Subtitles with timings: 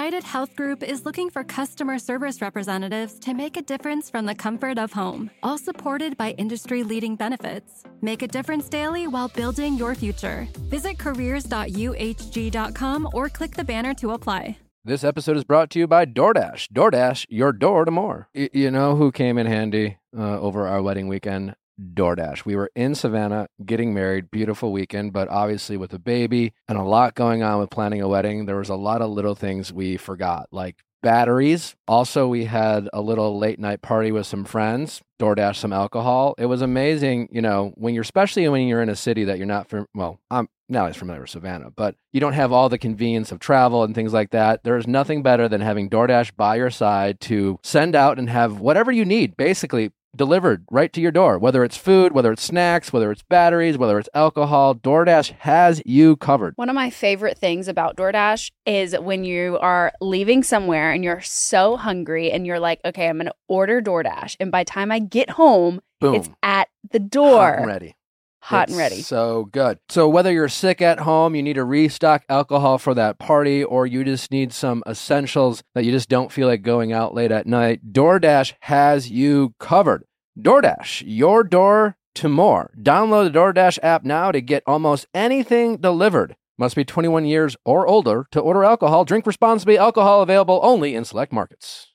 [0.00, 4.34] United Health Group is looking for customer service representatives to make a difference from the
[4.34, 7.82] comfort of home, all supported by industry leading benefits.
[8.00, 10.48] Make a difference daily while building your future.
[10.70, 14.56] Visit careers.uhg.com or click the banner to apply.
[14.86, 16.68] This episode is brought to you by DoorDash.
[16.68, 18.30] DoorDash, your door to more.
[18.34, 21.54] Y- you know who came in handy uh, over our wedding weekend?
[21.94, 22.44] DoorDash.
[22.44, 26.82] We were in Savannah getting married, beautiful weekend, but obviously with a baby and a
[26.82, 29.96] lot going on with planning a wedding, there was a lot of little things we
[29.96, 31.76] forgot, like batteries.
[31.88, 36.34] Also, we had a little late night party with some friends, DoorDash some alcohol.
[36.38, 39.46] It was amazing, you know, when you're especially when you're in a city that you're
[39.46, 42.78] not from well, I'm now he's familiar with Savannah, but you don't have all the
[42.78, 44.62] convenience of travel and things like that.
[44.62, 48.60] There is nothing better than having DoorDash by your side to send out and have
[48.60, 51.38] whatever you need, basically delivered right to your door.
[51.38, 56.16] Whether it's food, whether it's snacks, whether it's batteries, whether it's alcohol, DoorDash has you
[56.16, 56.54] covered.
[56.56, 61.20] One of my favorite things about DoorDash is when you are leaving somewhere and you're
[61.20, 64.36] so hungry and you're like, okay, I'm going to order DoorDash.
[64.40, 66.14] And by the time I get home, Boom.
[66.14, 67.52] it's at the door.
[67.52, 67.94] And ready.
[68.42, 69.02] Hot It's and ready.
[69.02, 69.78] So good.
[69.88, 73.86] So whether you're sick at home, you need to restock alcohol for that party, or
[73.86, 77.46] you just need some essentials that you just don't feel like going out late at
[77.46, 80.04] night, DoorDash has you covered.
[80.38, 82.72] DoorDash, your door to more.
[82.80, 86.34] Download the DoorDash app now to get almost anything delivered.
[86.58, 89.04] Must be 21 years or older to order alcohol.
[89.04, 89.78] Drink responsibly.
[89.78, 91.88] Alcohol available only in select markets.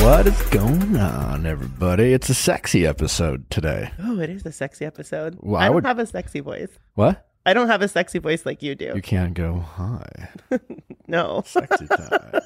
[0.00, 2.12] What is going on, everybody?
[2.14, 3.90] It's a sexy episode today.
[4.02, 5.36] Oh, it is a sexy episode.
[5.40, 6.70] Well, I, I don't would- have a sexy voice.
[6.94, 7.26] What?
[7.46, 8.92] I don't have a sexy voice like you do.
[8.94, 10.30] You can't go high.
[11.06, 11.42] no.
[11.46, 12.40] Sexy time.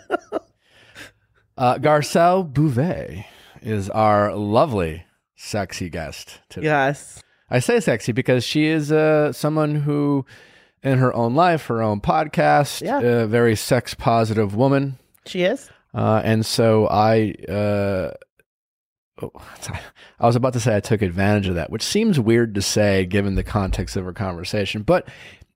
[1.56, 3.26] uh, Garcelle Beauvais
[3.62, 5.04] is our lovely,
[5.36, 6.66] sexy guest today.
[6.66, 7.22] yes.
[7.50, 10.26] I say sexy because she is uh, someone who,
[10.82, 13.00] in her own life, her own podcast, Yeah.
[13.00, 14.98] a very sex positive woman.
[15.26, 15.70] She is.
[15.94, 18.10] Uh, and so I, uh,
[19.22, 19.30] oh,
[20.20, 23.06] I was about to say I took advantage of that, which seems weird to say
[23.06, 25.06] given the context of our conversation, but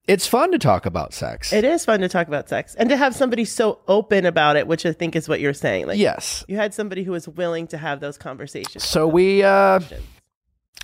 [0.06, 1.53] it's fun to talk about sex.
[1.53, 4.66] It is fun to talk about sex and to have somebody so open about it,
[4.66, 5.87] which I think is what you're saying.
[5.87, 6.44] Like, yes.
[6.49, 8.84] you had somebody who was willing to have those conversations.
[8.84, 9.81] So we, uh,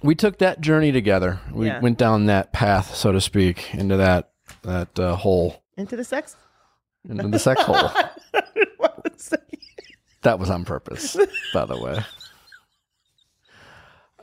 [0.02, 1.40] we took that journey together.
[1.52, 1.80] We Yeah.
[1.80, 4.30] went down that path, so to speak, into that,
[4.62, 6.36] that, uh, hole, Into the sex?
[7.08, 7.90] into the sex hole.
[10.22, 10.38] That?
[10.38, 11.16] Was on purpose,
[11.52, 11.98] by the way.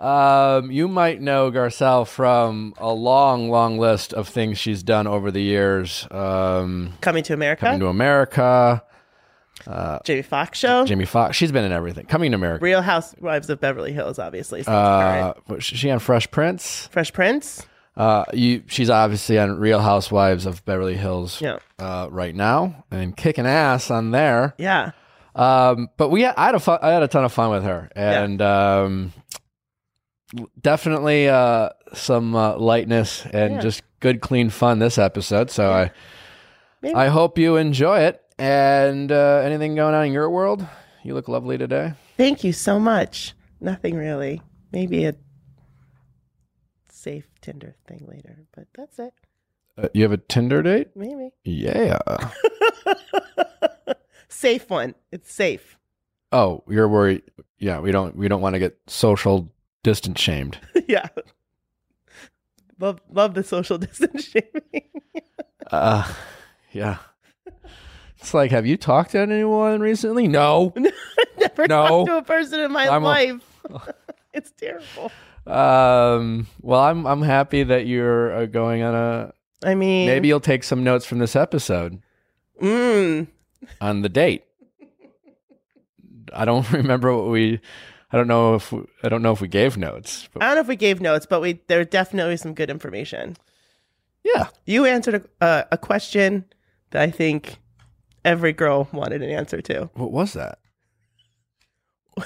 [0.03, 5.29] Um, you might know Garcelle from a long, long list of things she's done over
[5.29, 6.07] the years.
[6.09, 7.65] Um, Coming to America?
[7.65, 8.83] Coming to America,
[10.03, 10.85] Jamie Foxx show?
[10.87, 11.37] Jamie Foxx.
[11.37, 12.07] She's been in everything.
[12.07, 12.63] Coming to America.
[12.65, 14.63] Real Housewives of Beverly Hills, obviously.
[14.63, 16.87] So Uh, was she on Fresh Prince?
[16.87, 17.63] Fresh Prince?
[17.97, 18.63] Uh, you.
[18.67, 21.41] She's obviously on Real Housewives of Beverly Hills.
[21.41, 21.57] Yeah.
[21.77, 24.53] Uh, right now and kicking ass on there.
[24.57, 24.91] Yeah.
[25.35, 27.89] Um, but we I had a fun, I had a ton of fun with her,
[27.95, 29.13] and um,
[30.59, 33.59] definitely uh, some uh, lightness and Yeah.
[33.61, 35.49] just good, clean fun this episode.
[35.51, 35.91] So I
[36.81, 36.95] Maybe.
[36.95, 38.21] I hope you enjoy it.
[38.39, 40.65] And uh, anything going on in your world?
[41.03, 41.93] You look lovely today.
[42.17, 43.33] Thank you so much.
[43.59, 44.41] Nothing really.
[44.71, 45.15] Maybe a
[47.41, 49.13] Tinder thing later, but that's it.
[49.77, 50.89] Uh, you have a Tinder date?
[50.95, 51.31] Maybe.
[51.43, 51.97] Yeah.
[54.27, 54.95] safe one.
[55.11, 55.77] It's safe.
[56.31, 57.23] oh, you're worried?
[57.59, 59.51] Yeah, we don't we don't want to get social
[59.83, 60.59] distance shamed.
[60.87, 61.07] yeah.
[62.79, 64.89] Love love the social distance shaming.
[65.71, 66.11] Uh,
[66.71, 66.97] yeah.
[68.17, 70.27] It's like, have you talked to anyone recently?
[70.27, 70.73] No.
[71.37, 71.87] Never No.
[71.87, 73.59] talked to a person in my I'm a- life.
[74.33, 75.11] it's terrible.
[75.47, 79.33] Um, well, I'm I'm happy that you're uh, going on a.
[79.63, 82.01] I mean, Maybe you'll take some notes from this episode
[82.61, 83.27] Mm,
[83.79, 84.43] on the date.
[86.33, 87.59] I don't remember what we.
[88.11, 90.27] I don't know if we, I don't know if we gave notes.
[90.33, 93.37] But I don't know if we gave notes, but we there definitely some good information.
[94.23, 96.45] yeah, You answered a, uh, a question
[96.91, 97.57] that I think
[98.25, 99.89] every girl wanted an answer to.
[99.93, 100.59] what was that?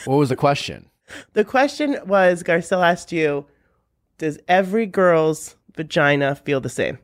[0.06, 0.90] What was the question?
[1.34, 3.46] The question was Garcelle asked you,
[4.18, 6.98] does every girl's vagina feel the same?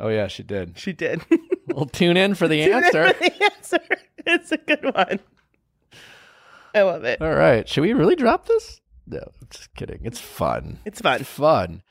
[0.00, 0.78] Oh yeah, she did.
[0.78, 1.22] She did.
[1.68, 3.12] Well, tune in for the answer.
[3.14, 3.78] the answer.
[4.26, 5.18] It's a good one.
[6.74, 7.20] I love it.
[7.22, 8.80] All right, should we really drop this?
[9.06, 10.00] No, I'm just kidding.
[10.04, 10.78] It's fun.
[10.84, 11.24] It's fun.
[11.24, 11.82] Fun.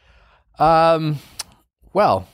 [0.60, 1.18] Um,
[1.92, 2.28] well,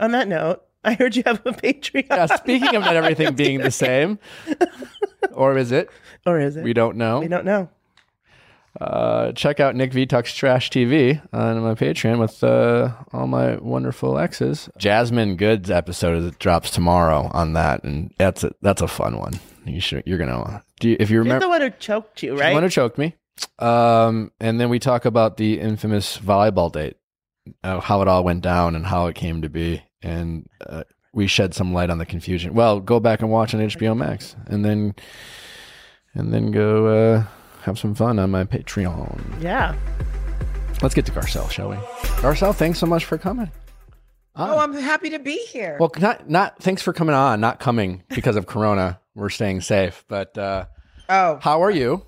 [0.00, 2.06] On that note, I heard you have a Patreon.
[2.08, 4.18] Yeah, speaking of not everything being the same,
[5.32, 5.90] or is it?
[6.26, 6.64] or is it?
[6.64, 7.20] We don't know.
[7.20, 7.68] We don't know.
[8.80, 13.56] uh, check out Nick V Talks Trash TV on my Patreon with uh, all my
[13.56, 14.68] wonderful exes.
[14.78, 19.34] Jasmine Goode's episode that drops tomorrow on that, and that's a that's a fun one.
[19.64, 22.30] You should you're gonna do you, if you You're remember the one who choked you,
[22.32, 22.52] the right?
[22.54, 23.14] one who choked me.
[23.58, 26.96] Um, and then we talk about the infamous volleyball date,
[27.62, 31.26] uh, how it all went down, and how it came to be, and uh, we
[31.26, 32.54] shed some light on the confusion.
[32.54, 34.94] Well, go back and watch on HBO Max, and then
[36.14, 37.24] and then go uh,
[37.62, 39.42] have some fun on my Patreon.
[39.42, 39.74] yeah.
[40.82, 41.76] Let's get to Garcelle, shall we?
[42.20, 43.50] Garcelle, thanks so much for coming.
[44.36, 45.76] Oh, I'm happy to be here.
[45.78, 49.00] well, not not thanks for coming on, not coming because of Corona.
[49.14, 50.66] We're staying safe, but uh,
[51.08, 52.04] oh, how are you?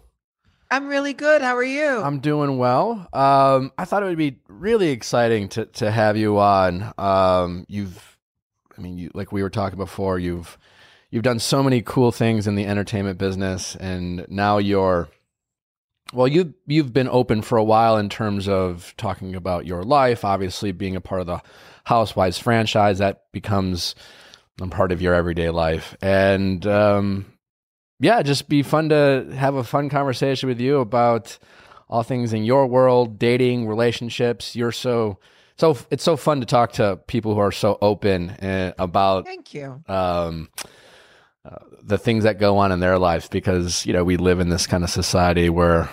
[0.71, 1.43] I'm really good.
[1.43, 1.87] How are you?
[1.87, 3.09] I'm doing well.
[3.13, 6.93] Um, I thought it would be really exciting to to have you on.
[6.99, 8.19] Um, you've,
[8.77, 10.59] I mean, you, like we were talking before, you've
[11.11, 15.09] you've done so many cool things in the entertainment business, and now you're,
[16.13, 20.25] well, you you've been open for a while in terms of talking about your life.
[20.25, 21.41] Obviously, being a part of the
[21.85, 23.95] Housewives franchise, that becomes
[24.61, 27.27] a part of your everyday life, and um,
[28.01, 31.39] yeah, just be fun to have a fun conversation with you about
[31.89, 34.57] all things in your world, dating, relationships.
[34.57, 35.19] You're so
[35.57, 39.55] so it's so fun to talk to people who are so open uh, about Thank
[39.55, 39.83] you.
[39.89, 40.49] um,
[41.45, 44.49] uh, the things that go on in their lives because you know we live in
[44.49, 45.89] this kind of society where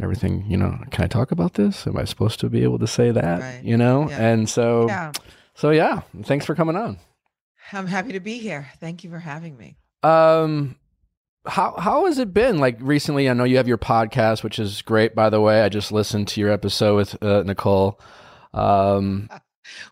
[0.00, 1.86] everything you know can I talk about this?
[1.86, 3.40] Am I supposed to be able to say that?
[3.40, 3.60] Right.
[3.64, 4.20] You know, Yeah.
[4.32, 5.12] and so Yeah,
[5.54, 6.02] so yeah.
[6.22, 6.98] Thanks for coming on.
[7.72, 8.68] I'm happy to be here.
[8.80, 9.76] Thank you for having me.
[10.02, 10.76] Um,
[11.48, 12.58] how how has it been?
[12.58, 15.14] Like recently, I know you have your podcast, which is great.
[15.14, 18.00] By the way, I just listened to your episode with uh, Nicole.
[18.54, 19.28] Um,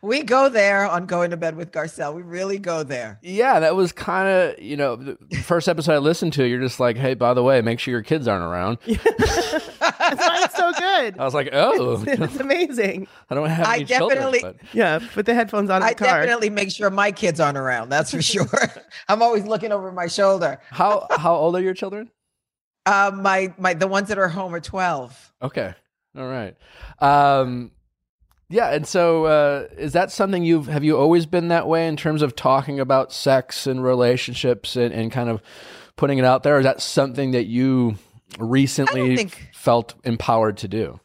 [0.00, 2.14] We go there on going to bed with Garcelle.
[2.14, 3.19] We really go there.
[3.23, 6.44] yeah, that was kind of you know the first episode I listened to.
[6.44, 8.79] You're just like, hey, by the way, make sure your kids aren't around.
[10.53, 11.19] That's why it's so good.
[11.19, 13.07] I was like, oh, it's amazing.
[13.31, 14.19] I don't have I any children.
[14.19, 16.21] definitely- But Yeah, put the headphones on I the car.
[16.21, 17.89] definitely make sure my kids aren't around.
[17.89, 18.47] That's for sure.
[19.09, 20.61] I'm always looking over my shoulder.
[20.71, 22.11] how how old are your children?
[22.85, 25.33] Uh, my my the ones that are home are 12.
[25.43, 25.75] Okay,
[26.17, 26.57] all right.
[27.01, 27.73] Um,
[28.49, 31.97] yeah, and so uh, is that something you've have you always been that way in
[31.97, 35.43] terms of talking about sex and relationships and, and kind of
[35.97, 36.55] putting it out there?
[36.57, 37.97] Or is that something that you
[38.38, 41.00] recently think- felt empowered to do?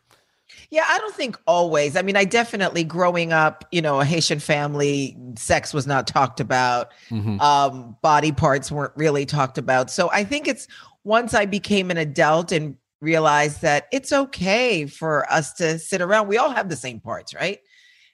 [0.69, 1.97] Yeah, I don't think always.
[1.97, 6.39] I mean, I definitely growing up, you know, a Haitian family, sex was not talked
[6.39, 6.91] about.
[7.09, 7.41] Mhm.
[7.41, 9.91] Um, body parts weren't really talked about.
[9.91, 10.67] So I think it's
[11.03, 16.27] once I became an adult and realized that it's okay for us to sit around.
[16.27, 17.59] We all have the same parts, right?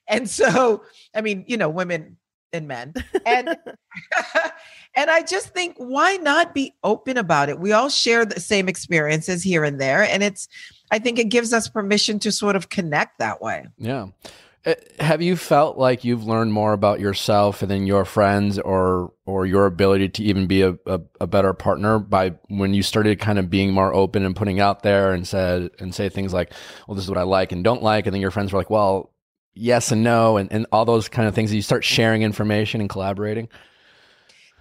[0.08, 0.84] And so,
[1.14, 2.17] I mean, you know, women
[2.54, 2.94] and men.
[3.26, 3.58] And
[4.96, 7.60] and I just think why not be open about it?
[7.60, 10.48] We all share the same experiences here and there and it's
[10.92, 13.66] I think it gives us permission to sort of connect that way.
[13.78, 14.08] Yeah.
[14.66, 19.14] Uh, Have you felt like you've learned more about yourself and then your friends or
[19.26, 23.20] or your ability to even be a, a, a better partner by when you started
[23.20, 26.54] kind of being more open and putting out there and said and say things like,
[26.88, 28.70] well, this is what I like and don't like, and then your friends were like,
[28.70, 29.12] well,
[29.58, 31.54] yes and no, and, and all those kind of things.
[31.54, 33.50] You start sharing information and collaborating.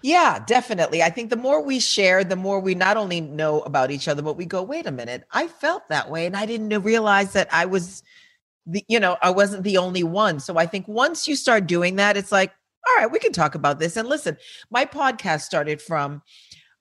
[0.03, 1.03] Yeah, definitely.
[1.03, 4.23] I think the more we share, the more we not only know about each other,
[4.23, 6.27] but we go, wait a minute, I felt that way.
[6.27, 8.03] And I didn't realize that I was
[8.67, 10.39] the, you know, I wasn't the only one.
[10.41, 12.53] So I think once you start doing that, it's like,
[12.87, 13.97] all right, we can talk about this.
[13.97, 14.37] And listen,
[14.71, 16.23] my podcast started from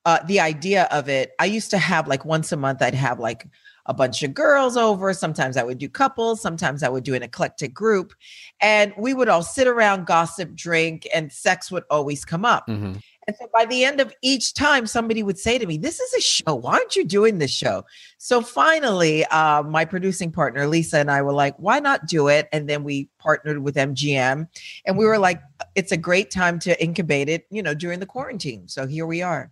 [0.05, 1.31] uh, the idea of it.
[1.39, 3.47] I used to have like once a month, I'd have like
[3.87, 5.13] a bunch of girls over.
[5.13, 6.41] Sometimes I would do couples.
[6.41, 8.13] Sometimes I would do an eclectic group.
[8.61, 12.67] And we would all sit around, gossip, drink, and sex would always come up.
[12.67, 13.01] Mhm.
[13.27, 16.13] And so by the end of each time, somebody would say to me, This is
[16.13, 16.55] a show.
[16.55, 17.83] Why aren't you doing this show?
[18.17, 22.47] So finally, uh, my producing partner, Lisa, and I were like, Why not do it?
[22.51, 24.47] And then we partnered with MGM
[24.85, 25.41] and we were like,
[25.73, 28.67] It's a great time to incubate it, you know, during the quarantine.
[28.67, 29.51] So here we are.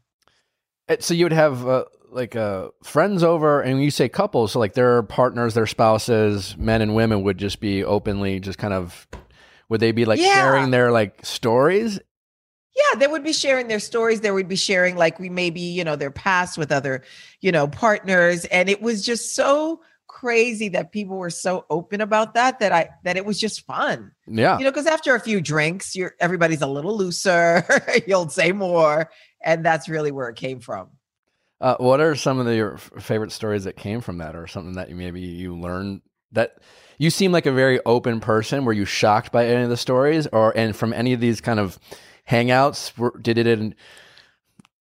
[0.88, 4.52] Uh, So you would have uh, like uh, friends over, and when you say couples,
[4.54, 8.74] so like their partners, their spouses, men and women would just be openly, just kind
[8.74, 9.08] of,
[9.70, 10.34] would they be like Yeah.
[10.36, 12.00] sharing their like stories?
[12.76, 14.22] Yeah, they would be sharing their stories.
[14.22, 17.04] They would be sharing, like, we maybe, you know, their past with other,
[17.40, 18.46] you know, partners.
[18.46, 22.90] And it was just so crazy that people were so open about that that I
[23.04, 24.12] that it was just fun.
[24.28, 24.58] Yeah.
[24.58, 27.66] you know because after a few drinks you're everybody's a little looser
[28.08, 29.10] you'll say more
[29.44, 30.90] and that's really where it came from
[31.64, 34.74] Uh, what are some of the, your favorite stories that came from that, or something
[34.74, 36.02] that you maybe you learned
[36.34, 36.58] That
[36.98, 38.66] you seem like a very open person.
[38.66, 41.62] Were you shocked by any of the stories, or and from any of these kind
[41.62, 41.80] of
[42.30, 42.98] hangouts?
[42.98, 43.48] Were, did it?
[43.48, 43.76] In,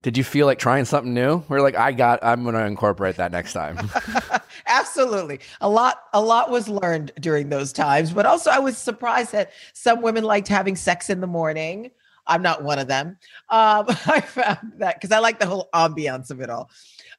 [0.03, 1.43] did you feel like trying something new?
[1.49, 2.23] We're like, I got.
[2.23, 3.91] I'm going to incorporate that next time.
[4.67, 5.41] Absolutely.
[5.63, 9.51] A lot a lot was learned during those times, but also I was surprised that
[9.73, 11.91] some women liked having sex in the morning.
[12.27, 13.19] I'm not one of them.
[13.51, 16.71] Um, I found that because I like the whole ambiance of it all.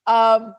[0.05, 0.53] Um,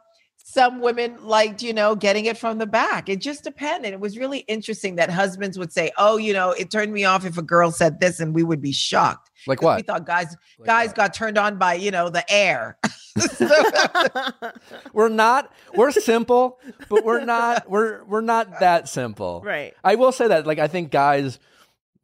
[0.45, 3.11] some women liked, you know, getting it from the back.
[3.11, 3.93] It just depended.
[3.93, 7.26] It was really interesting that husbands would say, "Oh, you know, it turned me off
[7.26, 9.31] if a girl said this," and we would be shocked.
[9.47, 9.76] Like what?
[9.76, 10.97] We thought guys Like guys what?
[10.97, 12.78] got turned on by, you know, the air.
[14.93, 15.52] We're not.
[15.75, 17.69] We're simple, but we're not.
[17.69, 19.43] We're we're not that simple.
[19.45, 19.75] right.
[19.85, 20.47] I will say that.
[20.47, 21.38] Like I think guys,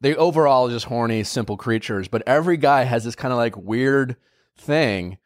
[0.01, 2.07] they overall are just horny, simple creatures.
[2.07, 4.15] But every guy has this kind of like weird
[4.57, 5.17] thing,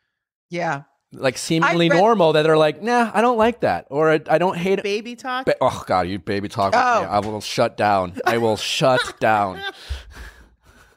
[0.49, 0.83] yeah.
[1.11, 4.37] like seemingly read- normal, that they're like, nah, I don't like that, or I, I
[4.37, 4.83] don't hate it.
[4.83, 5.45] Baby talk.
[5.45, 6.71] Ba- oh God, you baby talk.
[6.73, 6.85] with me.
[6.85, 7.09] Oh.
[7.09, 8.19] I will shut down.
[8.25, 9.61] I will shut down.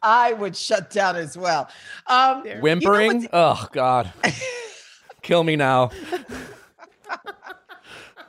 [0.02, 1.68] I would shut down as well.
[2.06, 2.42] Um.
[2.60, 3.28] Whimpering.
[3.32, 4.12] oh God,
[5.22, 5.90] kill me now.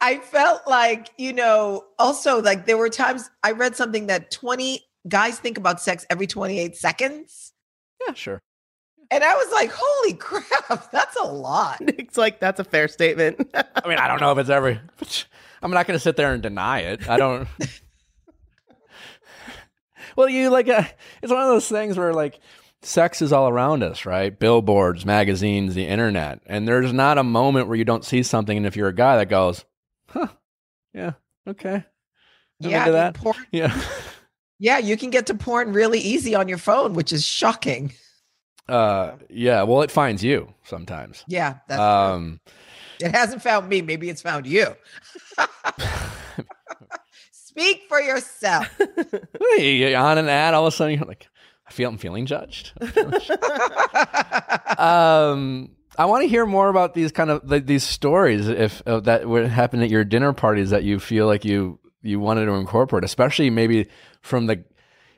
[0.02, 4.84] I felt like, you know, also like there were times I read something that 20
[5.08, 7.54] guys think about sex every 28 seconds.
[8.06, 8.42] Yeah, sure.
[9.12, 11.82] And I was like, holy crap, that's a lot.
[12.00, 13.50] It's like that's a fair statement.
[13.54, 14.80] I mean, I don't know if it's every.
[15.62, 17.10] I'm not going to sit there and deny it.
[17.10, 17.48] I don't.
[20.16, 20.84] well, you like, uh,
[21.22, 22.40] it's one of those things where like
[22.82, 24.38] sex is all around us, right?
[24.38, 28.58] Billboards, magazines, the internet, and there's not a moment where you don't see something.
[28.58, 29.66] And if you're a guy that goes,
[30.10, 30.28] "Huh,
[30.94, 31.14] yeah,
[31.48, 31.84] okay,
[32.64, 33.14] I'm yeah, into that.
[33.16, 33.80] porn, yeah."
[34.60, 37.94] Yeah, you can get to porn really easy on your phone, which is shocking.
[38.68, 39.64] Uh, yeah.
[39.64, 41.24] Well, it finds you sometimes.
[41.28, 41.86] Yeah, that's true.
[41.86, 42.40] Um,
[43.00, 43.82] it hasn't found me.
[43.82, 44.68] Maybe it's found you.
[47.32, 48.68] Speak for yourself.
[49.58, 51.28] you're on an ad, all of a sudden you're like,
[51.68, 52.72] I feel I'm feeling judged.
[54.80, 59.02] um, I want to hear more about these kind of like, these stories, if uh,
[59.02, 62.52] that would happen at your dinner parties that you feel like you you wanted to
[62.54, 63.88] incorporate, especially maybe
[64.22, 64.64] from the.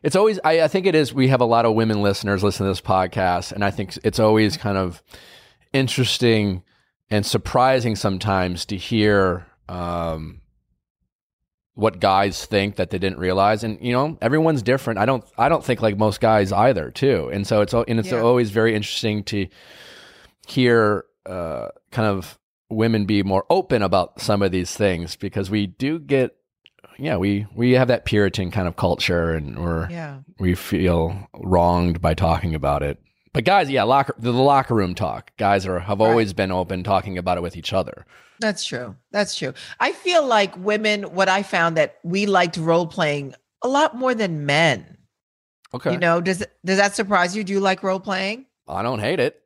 [0.04, 1.14] It's always I, I think it is.
[1.14, 4.20] We have a lot of women listeners listen to this podcast, and I think it's
[4.20, 5.02] always kind of
[5.74, 6.64] interesting
[7.10, 9.48] and surprising sometimes to hear.
[9.68, 10.42] Um,
[11.74, 15.50] what guys think that they didn't realize and you know everyone's different i don't i
[15.50, 18.22] don't think like most guys either too and so it's and it's Yeah.
[18.22, 19.48] always very interesting to
[20.48, 22.40] hear uh kind of
[22.70, 26.38] women be more open about some of these things because we do get
[26.98, 30.20] yeah we we have that puritan kind of culture and we're yeah.
[30.40, 32.98] we feel wronged by talking about it
[33.34, 36.10] but guys yeah locker the locker room talk guys are have Right.
[36.10, 38.06] always been open talking about it with each other
[38.40, 38.96] That's true.
[39.12, 39.54] That's true.
[39.80, 44.14] I feel like women, what I found that we liked role playing a lot more
[44.14, 44.98] than men.
[45.74, 47.44] okay You know, does does that surprise you?
[47.46, 48.46] Do you like role playing?
[48.68, 49.42] i don't hate it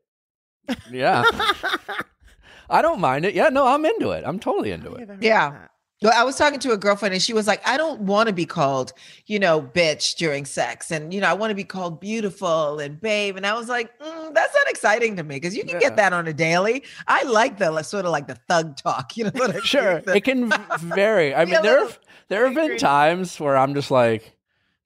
[0.91, 1.24] yeah
[2.70, 3.34] I don't mind it.
[3.34, 4.24] Yeah, no, I'm into it.
[4.25, 5.10] I'm totally into it.
[5.22, 5.68] Yeah.
[6.01, 8.34] Well, I was talking to a girlfriend and she was like, I don't want to
[8.34, 8.94] be called,
[9.25, 10.91] you know, bitch during sex.
[10.91, 13.36] And, you know, I want to be called beautiful and babe.
[13.36, 15.79] And I was like, mm, that's not exciting to me because you can Yeah.
[15.79, 16.84] get that on a daily.
[17.08, 19.62] I like the sort of like the thug talk, you know what I mean?
[19.63, 21.36] Sure, The- it can vary.
[21.36, 24.38] I mean, there have, there have been times where I'm just like,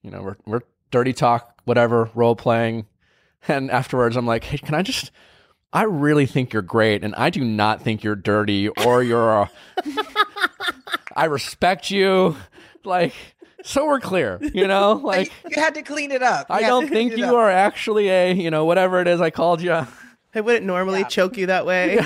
[0.02, 2.88] you know, we're we're dirty talk, whatever, role playing,
[3.48, 5.12] and afterwards I'm like, hey, can I just?
[5.72, 9.32] I really think you're great, and I do not think you're dirty or you're.
[9.32, 9.52] A,
[11.16, 12.36] I respect you,
[12.84, 13.14] like
[13.64, 15.28] so we're clear, you know, like.
[15.46, 16.48] you, you had to clean it up.
[16.50, 17.36] I don't think clean you up.
[17.36, 19.86] are actually a, you know, whatever it is I called you.
[20.36, 21.08] I wouldn't normally Yeah.
[21.08, 22.00] choke you that way.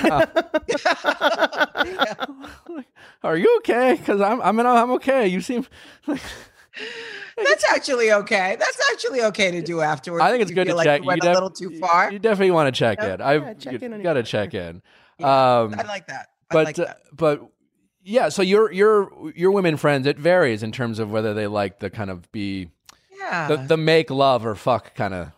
[3.23, 3.95] Are you okay?
[3.97, 5.27] Because I'm, I mean, I'm okay.
[5.27, 5.65] You seem
[6.05, 6.21] like
[7.37, 8.55] That's actually okay.
[8.59, 10.23] That's actually okay to do afterwards.
[10.23, 11.01] I think it's you good to like check.
[11.01, 12.11] You went def- a little too far.
[12.11, 13.21] You definitely want to check Yeah, in.
[13.21, 14.81] I yeah, check you in got to check in.
[15.17, 16.27] Yeah, Um, I like that.
[16.49, 16.97] I but like uh, that.
[17.13, 17.41] but
[18.07, 18.29] yeah.
[18.29, 21.89] So your your your women friends, it varies in terms of whether they like the
[21.89, 22.69] kind of be
[23.19, 23.47] Yeah.
[23.49, 25.31] the, the make love or fuck kind of.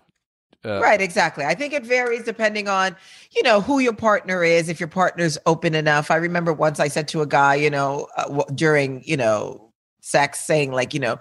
[0.64, 1.46] Uh, right, exactly.
[1.46, 2.96] I think it varies depending on,
[3.32, 4.68] you know, who your partner is.
[4.68, 6.12] If your partner's open enough.
[6.12, 9.72] I remember once I said to a guy, you know, uh, w- during, you know,
[10.02, 11.18] sex, saying like, you know,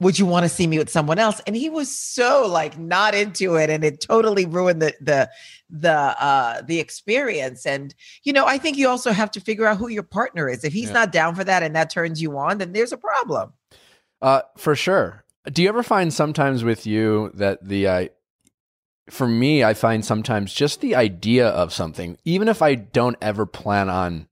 [0.00, 1.40] would you want to see me with someone else?
[1.46, 5.30] And he was so like not into it, and it totally ruined the the
[5.70, 7.64] the uh the experience.
[7.66, 10.64] And you know, I think you also have to figure out who your partner is.
[10.64, 10.94] If he's Yeah.
[10.94, 13.52] not down for that and that turns you on, then there's a problem.
[14.20, 15.24] Uh, for sure.
[15.44, 18.08] Do you ever find sometimes with you that the uh,
[19.08, 23.46] for me, I find sometimes just the idea of something, even if I don't ever
[23.46, 24.28] plan on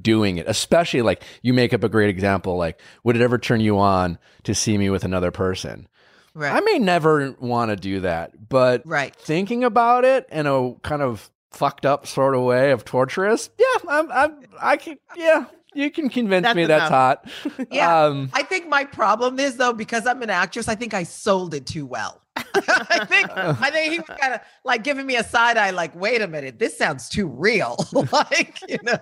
[0.00, 0.46] doing it.
[0.48, 2.56] Especially like you make up a great example.
[2.56, 5.88] Like, would it ever turn you on to see me with another person?
[6.34, 6.52] Right.
[6.52, 9.16] I may never want to do that, but Right.
[9.16, 13.88] thinking about it in a kind of fucked up sort of way of torturous, yeah,
[13.88, 17.26] I'm, I'm, I can, yeah, you can convince That's me that's hot.
[17.70, 18.04] Yeah.
[18.04, 21.54] Um, I think my problem is though, because I'm an actress, I think I sold
[21.54, 22.20] it too well.
[22.36, 25.96] I think I think he was kind of like giving me a side eye, like,
[25.96, 27.76] wait a minute, this sounds too real.
[28.12, 29.00] like, you know.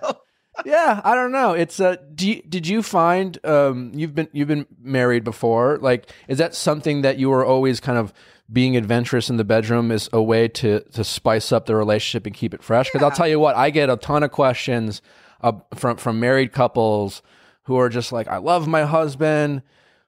[0.65, 1.53] Yeah, I don't know.
[1.53, 5.77] It's uh, do you, did you find um, you've been you've been married before?
[5.81, 8.13] Like, is that something that you were always kind of
[8.51, 12.35] being adventurous in the bedroom is a way to to spice up the relationship and
[12.35, 12.87] keep it fresh?
[12.91, 15.01] Because I'll tell you what, I get a ton of questions
[15.41, 17.21] uh, from from married couples
[17.63, 19.63] who are just like, I love my husband,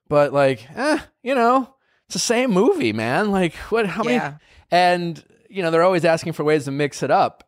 [0.08, 1.74] but like, eh, you know,
[2.06, 3.30] it's the same movie, man.
[3.30, 3.86] Like, what?
[3.86, 4.16] How many?
[4.16, 4.36] Yeah.
[4.70, 7.47] And you know, they're always asking for ways to mix it up.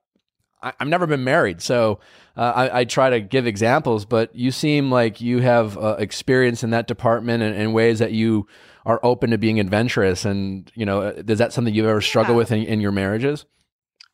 [0.62, 2.00] I, I've never been married, so
[2.36, 4.04] uh, I, I try to give examples.
[4.04, 8.12] But you seem like you have uh, experience in that department and, and ways that
[8.12, 8.46] you
[8.86, 10.24] are open to being adventurous.
[10.24, 12.38] And you know, is that something you've ever struggled Yeah.
[12.38, 13.44] with in, in your marriages?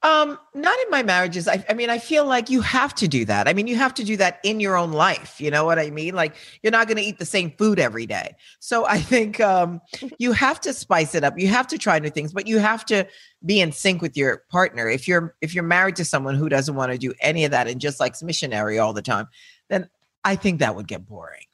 [0.02, 1.48] Um, not in my marriages.
[1.48, 3.48] I, I mean, I feel like you have to do that.
[3.48, 5.40] I mean, you have to do that in your own life.
[5.40, 6.14] You know what I mean?
[6.14, 8.36] Like you're not going to eat the same food every day.
[8.60, 9.80] So I think um,
[10.18, 11.38] you have to spice it up.
[11.38, 13.06] You have to try new things, but you have to
[13.44, 14.88] be in sync with your partner.
[14.88, 17.66] If you're if you're married to someone who doesn't want to do any of that
[17.66, 19.26] and just likes missionary all the time,
[19.70, 19.88] then
[20.24, 21.46] I think that would get boring.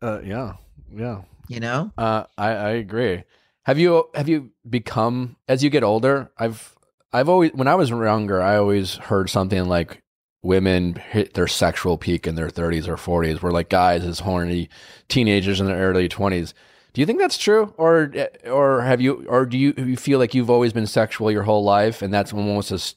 [0.00, 0.54] Uh, yeah,
[0.92, 1.22] yeah.
[1.48, 1.92] You know?
[1.98, 3.24] Uh, I, I agree.
[3.64, 6.32] Have you have you become as you get older?
[6.36, 6.74] I've
[7.12, 10.02] I've always when I was younger, I always heard something like
[10.42, 14.68] women hit their sexual peak in their 30s or 40s, where like guys as horny
[15.08, 16.52] teenagers in their early 20s.
[16.94, 20.18] Do you think that's true, or eh, or have you or do you you feel
[20.18, 22.96] like you've always been sexual your whole life, and that's almost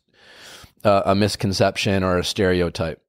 [0.84, 3.02] a a misconception or a stereotype?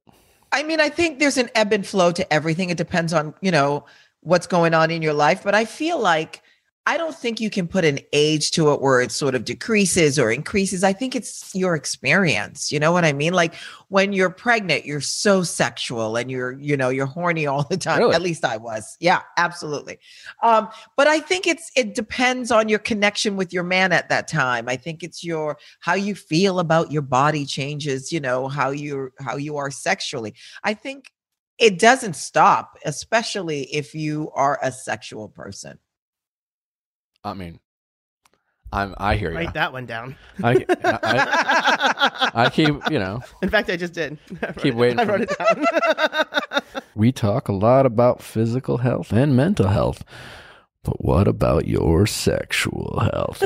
[0.53, 2.71] I mean, I think there's an ebb and flow to everything.
[2.71, 3.85] It depends on, you know,
[4.21, 5.43] what's going on in your life.
[5.43, 6.43] But I feel like
[6.89, 10.21] I don't think you can put an age to it where it sort of decreases
[10.21, 10.85] or increases.
[10.85, 12.71] I think it's your experience.
[12.71, 13.33] You know what I mean?
[13.33, 13.55] Like
[13.89, 17.99] when you're pregnant, you're so sexual and you're, you know, you're horny all the time.
[17.99, 18.15] Really?
[18.15, 18.97] At least I was.
[19.01, 19.99] Yeah, absolutely.
[20.45, 24.29] Um, but I think it's it depends on your connection with your man at that
[24.29, 24.69] time.
[24.69, 29.11] I think it's your how you feel about your body changes, you know, how you
[29.19, 30.35] how you are sexually.
[30.63, 31.11] I think
[31.59, 35.81] it doesn't stop, especially if you are a sexual person.
[37.27, 37.59] I mean,
[38.73, 39.37] I'm I hear you.
[39.37, 40.17] Write that one down.
[40.43, 43.21] I, I, I keep you know.
[43.43, 44.19] In fact, I just did.
[44.43, 46.73] I wrote Keep it- waiting I for wrote it down.
[46.95, 50.03] We talk a lot about physical health and mental health,
[50.83, 53.41] but what about your sexual health?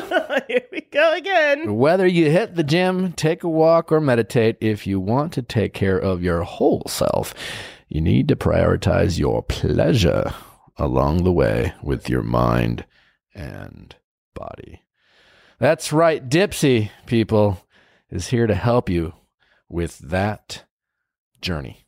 [0.47, 1.75] Here we go again.
[1.75, 5.75] Whether you hit the gym, take a walk, or meditate, if you want to take
[5.75, 7.35] care of your whole self,
[7.89, 10.33] you need to prioritize your pleasure
[10.77, 12.85] along the way with your mind
[13.35, 13.95] and
[14.35, 14.83] body.
[15.59, 17.67] That's right, Dipsea, people,
[18.11, 19.13] is here to help you
[19.69, 20.65] with that
[21.41, 21.87] journey.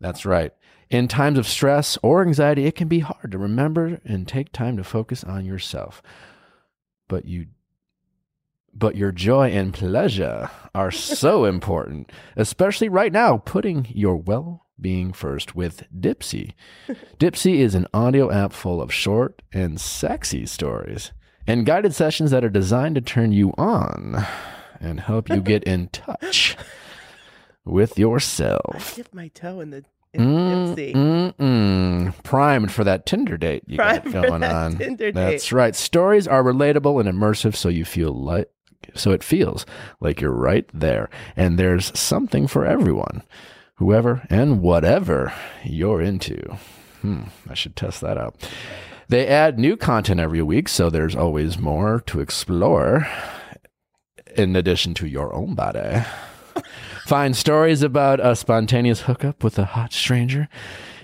[0.00, 0.52] That's right.
[0.88, 4.76] In times of stress or anxiety, it can be hard to remember and take time
[4.76, 6.02] to focus on yourself.
[7.08, 7.46] But you
[8.72, 15.12] but your joy and pleasure are so important, especially right now, putting your well being
[15.12, 16.52] first with Dipsea.
[17.18, 21.12] Dipsea is an audio app full of short and sexy stories
[21.46, 24.24] and guided sessions that are designed to turn you on
[24.80, 26.56] and help you get in touch
[27.64, 28.94] with I yourself.
[28.96, 30.94] dipped my toe in the in mm, Dipsea.
[30.94, 32.22] Mm, mm.
[32.24, 34.76] Primed for that Tinder date you Primed got for going that on.
[34.76, 35.52] Tinder That's date.
[35.52, 35.76] right.
[35.76, 38.50] Stories are relatable and immersive, so you feel like
[38.94, 39.66] so it feels
[40.00, 41.10] like you're right there.
[41.36, 43.22] And there's something for everyone,
[43.80, 45.32] whoever and whatever
[45.64, 46.38] you're into.
[47.00, 48.36] Hmm, I should test that out.
[49.08, 53.08] They add new content every week, so there's always more to explore
[54.36, 56.02] in addition to your own body.
[57.06, 60.50] Find stories about a spontaneous hookup with a hot stranger,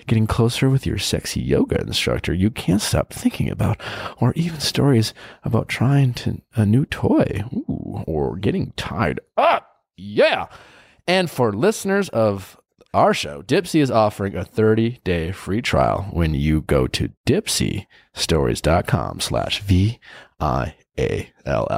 [0.05, 3.81] getting closer with your sexy yoga instructor you can't stop thinking about,
[4.21, 9.81] or even stories about trying to, a new toy ooh, or getting tied up.
[9.97, 10.45] Yeah.
[11.07, 12.56] And for listeners of
[12.93, 19.61] our show, Dipsea is offering a 30-day free trial when you go to dipseastories.com slash
[19.61, 19.97] V-I-A-L-L.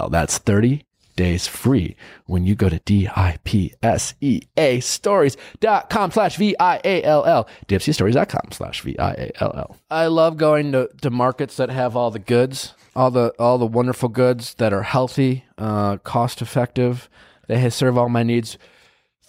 [0.09, 7.49] That's 30 days free when you go to D-I-P-S-E-A stories.com slash V-I-A-L-L.
[7.67, 9.77] Dipseastories.com slash V-I-A-L-L.
[9.91, 13.65] I love going to, to markets that have all the goods, all the all the
[13.65, 17.09] wonderful goods that are healthy, uh, cost effective.
[17.47, 18.57] They serve all my needs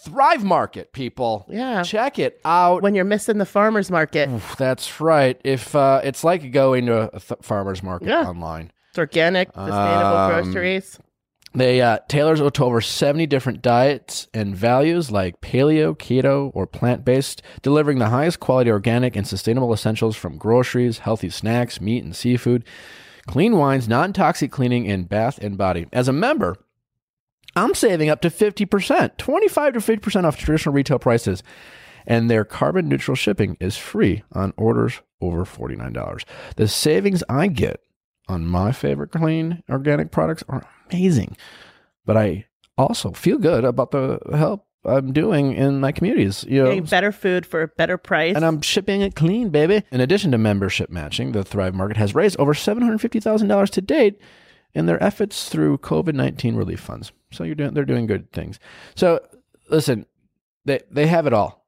[0.04, 1.44] Thrive Market, people.
[1.48, 1.82] Yeah.
[1.82, 2.82] Check it out.
[2.82, 5.40] When you're missing the farmer's market, Oof, That's right.
[5.44, 8.26] If uh, it's like going to a th- farmer's market Yeah.
[8.28, 8.72] online.
[8.90, 10.98] it's organic, sustainable Um, groceries.
[11.52, 17.04] They uh, tailors to over 70 different diets and values like paleo, keto, or plant
[17.04, 22.14] based, delivering the highest quality organic and sustainable essentials from groceries, healthy snacks, meat, and
[22.14, 22.64] seafood,
[23.26, 25.86] clean wines, non toxic cleaning, and bath and body.
[25.92, 26.54] As a member,
[27.56, 31.42] I'm saving up to 50%, 25 to 50% off traditional retail prices.
[32.06, 36.24] And their carbon neutral shipping is free on orders over $49.
[36.56, 37.80] The savings I get
[38.28, 41.36] on my favorite clean organic products are amazing.
[42.06, 42.46] But I
[42.78, 46.44] also feel good about the help I'm doing in my communities.
[46.48, 48.34] You know, Getting better food for a better price.
[48.34, 49.82] and I'm shipping it clean, baby.
[49.92, 54.18] In addition to membership matching, the Thrive Market has raised over $750,000 to date
[54.72, 57.12] in their efforts through COVID 19 relief funds.
[57.30, 58.58] So you're doing, they're doing good things.
[58.94, 59.20] So
[59.68, 60.06] listen,
[60.64, 61.64] they, they have it all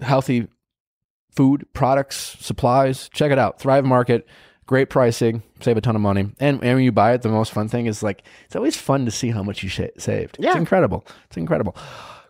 [0.00, 0.48] healthy
[1.30, 3.08] food, products, supplies.
[3.12, 3.58] Check it out.
[3.58, 4.26] Thrive Market,
[4.66, 6.22] great pricing, save a ton of money.
[6.40, 9.04] And, and when you buy it, the most fun thing is like, it's always fun
[9.04, 10.36] to see how much you sh- saved.
[10.38, 11.04] It's incredible.
[11.26, 11.76] It's incredible.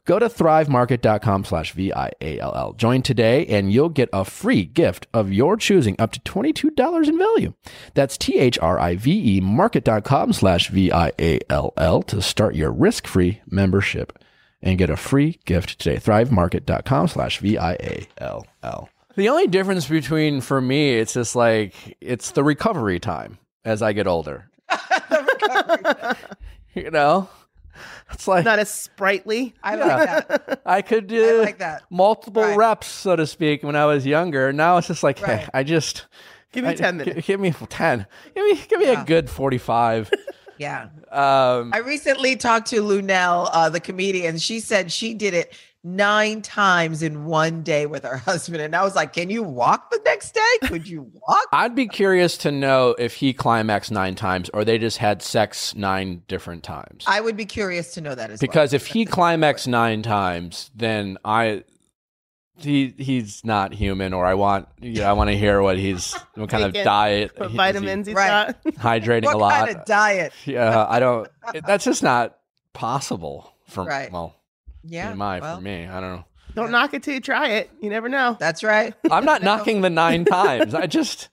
[0.04, 2.72] Go to thrivemarket.com slash V-I-A-L-L.
[2.72, 7.18] Join today and you'll get a free gift of your choosing up to $22 in
[7.18, 7.54] value.
[7.94, 14.18] That's T-H-R-I-V-E market.com slash V-I-A-L-L to start your risk-free membership
[14.60, 15.96] and get a free gift today.
[15.96, 18.88] Thrivemarket.com slash V-I-A-L-L.
[19.14, 23.92] The only difference between, for me, it's just like, it's the recovery time as I
[23.92, 24.50] get older.
[26.74, 27.28] you know?
[28.12, 29.54] It's like, Not as sprightly.
[29.62, 30.62] I like that.
[30.66, 31.82] I could do I like that.
[31.90, 32.56] multiple Right.
[32.56, 34.52] reps, so to speak, when I was younger.
[34.52, 36.06] Now it's just like, hey, I just
[36.52, 37.26] Give me I- 10 gi- minutes.
[37.26, 38.06] Give me ten.
[38.34, 39.02] Give me give me Yeah.
[39.02, 40.10] a good forty five.
[40.58, 40.88] Yeah.
[41.10, 44.38] um, I recently talked to Luenell, uh, the comedian.
[44.38, 48.62] She said she did it nine times in one day with her husband.
[48.62, 50.68] And I was like, Can you walk the next day?
[50.68, 51.46] Could you walk?
[51.52, 55.74] I'd be curious to know if he climaxed nine times or they just had sex
[55.74, 57.04] nine different times.
[57.06, 58.46] I would be curious to know that as well.
[58.48, 61.64] because if he climaxed nine times, then I
[62.58, 66.12] he he's not human, or I want you know, I want to hear what he's
[66.34, 68.28] what kind of diet, What he- is he vitamins he's Right.
[68.62, 68.64] got.
[68.74, 69.52] hydrating what a lot.
[69.66, 70.32] kind of diet?
[70.44, 71.28] yeah, I don't.
[71.54, 72.36] it- that's just not
[72.72, 74.12] possible for Right.
[74.12, 74.36] well,
[74.84, 75.14] Yeah.
[75.14, 75.86] my well, for me.
[75.86, 76.24] I don't know.
[76.54, 77.70] Don't knock it till you try it.
[77.80, 78.36] You never know.
[78.38, 78.94] That's right.
[79.10, 80.74] I'm not knocking the nine times.
[80.74, 81.28] I just,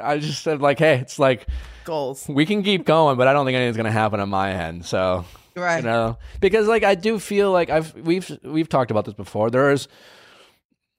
[0.00, 1.46] I just said like, hey, it's like
[1.84, 2.26] Goals.
[2.28, 4.84] we can keep going, but I don't think anything's gonna happen on my end.
[4.84, 5.24] So
[5.56, 5.78] Right.
[5.78, 9.50] you know, because like I do feel like I've we've we've talked about this before.
[9.50, 9.88] There is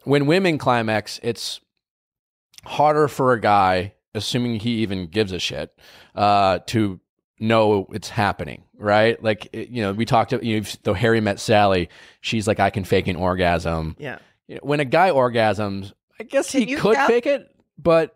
[0.03, 1.59] when women climax, it's
[2.65, 5.71] harder for a guy, assuming he even gives a shit,
[6.15, 6.99] uh, to
[7.39, 9.21] know it's happening, right?
[9.23, 10.31] Like it- you know, we talked.
[10.31, 11.89] to You know, though Harry met Sally,
[12.21, 13.95] she's like, I can fake an orgasm.
[13.99, 14.19] Yeah.
[14.47, 17.07] You know, when a guy orgasms, I guess Can he could tell?
[17.07, 17.47] fake it,
[17.77, 18.15] but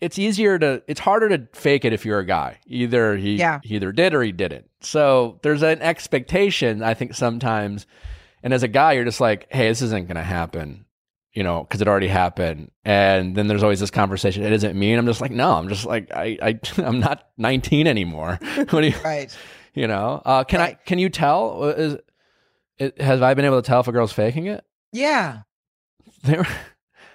[0.00, 2.58] it's easier to it's harder to fake it if you're a guy.
[2.66, 3.60] Either he, Yeah.
[3.62, 4.68] he either did or he didn't.
[4.80, 7.86] So there's an expectation, I think sometimes.
[8.42, 10.84] And as a guy, you're just like, hey, this isn't gonna happen,
[11.34, 12.70] you know, because it already happened.
[12.84, 14.42] And then there's always this conversation.
[14.44, 17.28] It isn't me, and I'm just like, no, I'm just like, I, I I'm not
[17.38, 18.38] 19 anymore.
[18.56, 19.34] what do you, Right.
[19.74, 20.20] you know?
[20.24, 21.62] Uh, can I can you tell?
[21.64, 21.96] Uh, Is
[22.78, 24.64] it, has I been able to tell if a girl's faking it?
[24.92, 25.42] Yeah.
[26.24, 26.46] there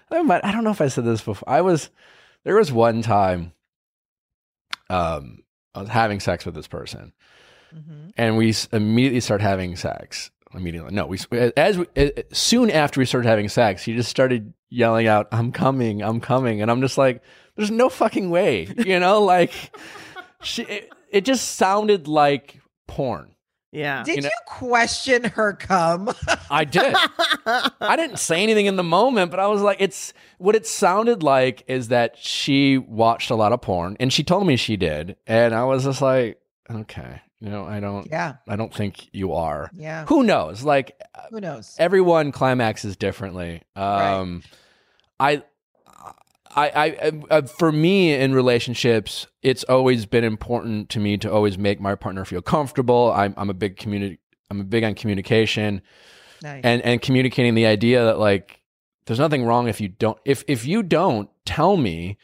[0.09, 1.47] I might- I don't know if I said this before.
[1.49, 1.89] I was
[2.43, 3.51] there was one time
[4.89, 5.43] um
[5.75, 7.13] I was having sex with this person
[7.75, 8.13] Mhm.
[8.17, 10.31] and we immediately start having sex.
[10.53, 10.93] Immediately.
[10.93, 11.19] No, we
[11.57, 15.51] as we, uh, soon after we started having sex, he just started yelling out, "I'm
[15.51, 17.21] coming, I'm coming." And I'm just like,
[17.55, 18.73] there's no fucking way.
[18.77, 19.51] You know, like
[20.41, 23.33] she it, it just sounded like porn.
[23.71, 24.03] Yeah.
[24.03, 26.09] Did You you, question her cum?
[26.49, 26.95] I did.
[27.45, 31.21] I didn't say anything in the moment, but I was like, it's what it sounded
[31.21, 35.17] like is that she watched a lot of porn and she told me she did.
[35.27, 36.39] And I was just like,
[36.71, 38.35] okay, you know, I don't, yeah.
[38.47, 39.69] I don't think you are.
[39.75, 40.05] Yeah.
[40.05, 40.63] Who knows?
[40.63, 40.99] Like
[41.31, 41.75] Who knows?
[41.77, 43.61] everyone climaxes differently.
[43.75, 44.43] Um,
[45.19, 45.43] I,
[46.55, 51.57] I, I, uh, for me in relationships, it's always been important to me to always
[51.57, 53.11] make my partner feel comfortable.
[53.15, 54.19] I'm, I'm a big community.
[54.49, 55.81] I'm a big on communication
[56.41, 56.61] Nice.
[56.63, 58.61] and and communicating the idea that like
[59.05, 62.17] there's nothing wrong if you don't if if you don't tell me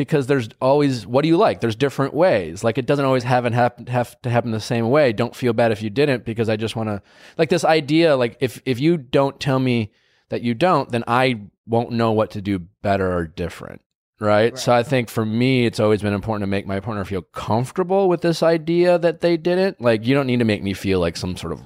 [0.00, 3.44] because there's always what do you like there's different ways like it doesn't always have
[3.44, 6.48] and happen have to happen the same way don't feel bad if you didn't because
[6.48, 7.02] i just want to
[7.36, 9.92] like this idea like if if you don't tell me
[10.30, 13.82] that you don't then i won't know what to do better or different
[14.20, 14.58] right?
[14.58, 18.08] so i think for me it's always been important to make my partner feel comfortable
[18.08, 21.14] with this idea that they didn't like you don't need to make me feel like
[21.14, 21.60] some sort of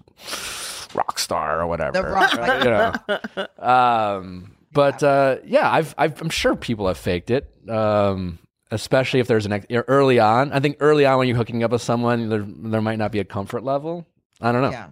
[0.92, 2.03] rock star or whatever.
[2.03, 2.33] The rock,
[2.64, 3.47] you know.
[3.59, 7.48] Um, but uh, yeah, I've, I've I'm sure people have faked it.
[7.68, 8.38] Um,
[8.70, 10.52] especially if there's an ex- early on.
[10.52, 13.20] I think early on when you're hooking up with someone, there there might not be
[13.20, 14.06] a comfort level.
[14.40, 14.70] I don't know.
[14.70, 14.88] Yeah.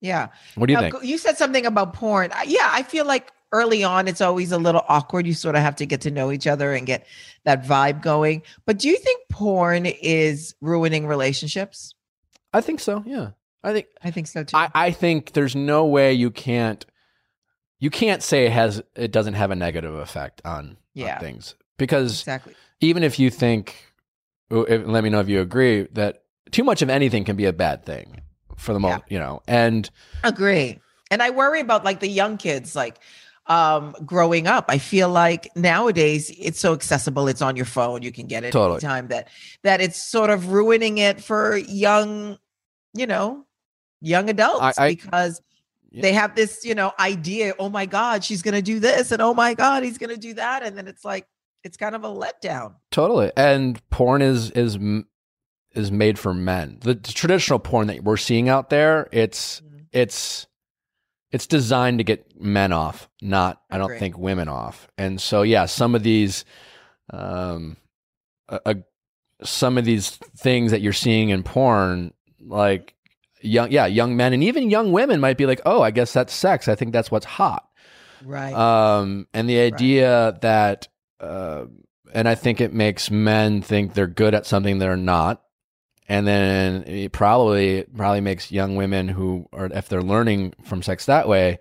[0.00, 0.28] Yeah.
[0.56, 1.04] What do you Now, think?
[1.04, 2.32] You said something about porn.
[2.46, 5.26] Yeah, I feel like early on it's always a little awkward.
[5.26, 7.06] You sort of have to get to know each other and get
[7.44, 8.42] that vibe going.
[8.66, 11.94] But do you think porn is ruining relationships?
[12.52, 13.02] I think so.
[13.06, 13.30] Yeah,
[13.62, 14.56] I think I think so too.
[14.56, 16.84] I, I think there's no way you can't
[17.82, 22.20] you can't say it has it doesn't have a negative effect on, on things because
[22.20, 22.54] exactly.
[22.80, 23.74] even if you think
[24.52, 27.44] oh, if, let me know if you agree that too much of anything can be
[27.46, 28.22] a bad thing
[28.56, 28.86] for the Yeah.
[28.86, 29.90] moment you know and
[30.22, 30.80] Agree.
[31.10, 33.00] And I worry about like the young kids, like
[33.46, 34.66] um growing up.
[34.68, 38.52] I feel like nowadays it's so accessible, it's on your phone, you can get it
[38.52, 38.74] Totally.
[38.76, 39.26] anytime that
[39.64, 42.38] that it's sort of ruining it for young,
[42.94, 43.44] you know,
[44.00, 45.42] young adults I- because
[45.92, 46.02] Yeah.
[46.02, 49.34] they have this, you know, idea, oh my God, she's gonna do this, and oh
[49.34, 50.62] my God, he's gonna do that.
[50.62, 51.26] And then it's like
[51.64, 52.74] it's kind of a letdown.
[52.90, 54.78] totally and porn is is
[55.74, 59.86] is made for men the, the traditional porn that we're seeing out there it's Mhm.
[59.92, 60.46] it's
[61.30, 63.98] it's designed to get men off not i don't Agree.
[64.00, 66.44] think women off and so yeah some of these
[67.10, 67.76] um
[68.48, 72.94] a, a- some of these things that you're seeing in porn like
[73.42, 76.32] young yeah young men and even young women might be like oh i guess that's
[76.32, 77.68] sex i think that's what's hot
[78.24, 78.54] Right.
[78.54, 80.88] um, and the idea that,
[81.20, 81.64] uh,
[82.14, 85.42] and I think it makes men think they're good at something they're not,
[86.08, 91.06] and then it probably probably makes young women who are if they're learning from sex
[91.06, 91.58] that way,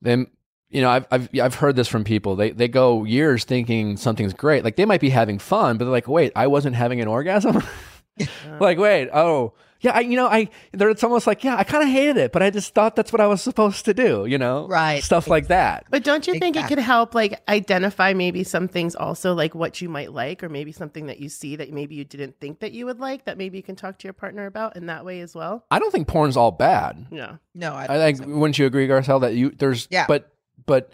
[0.00, 0.28] then
[0.70, 2.36] you know I've I've I've heard this from people.
[2.36, 5.92] They they go years thinking something's great, like they might be having fun, but they're
[5.92, 7.62] like, wait, I wasn't having an orgasm.
[8.60, 9.54] like wait, oh.
[9.82, 12.32] Yeah, I, you know, I there it's almost like yeah, I kind of hated it,
[12.32, 15.02] but I just thought that's what I was supposed to do, you know, Right.
[15.02, 15.84] Stuff like that.
[15.90, 19.80] But don't you think it could help like identify maybe some things also like what
[19.80, 22.72] you might like or maybe something that you see that maybe you didn't think that
[22.72, 25.20] you would like that maybe you can talk to your partner about in that way
[25.20, 25.64] as well?
[25.70, 27.06] I don't think porn's all bad.
[27.10, 27.36] Yeah.
[27.54, 28.26] no, I, I don't think so.
[28.38, 30.06] wouldn't you agree, Garcelle, that you there's Yeah.
[30.06, 30.32] but
[30.64, 30.92] but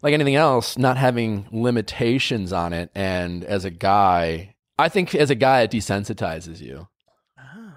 [0.00, 5.28] like anything else, not having limitations on it and as a guy I think as
[5.30, 6.86] a guy it desensitizes you.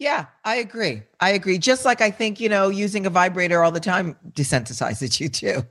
[0.01, 1.03] Yeah, I agree.
[1.19, 1.59] I agree.
[1.59, 5.63] Just like I think, you know, using a vibrator all the time desensitizes you too.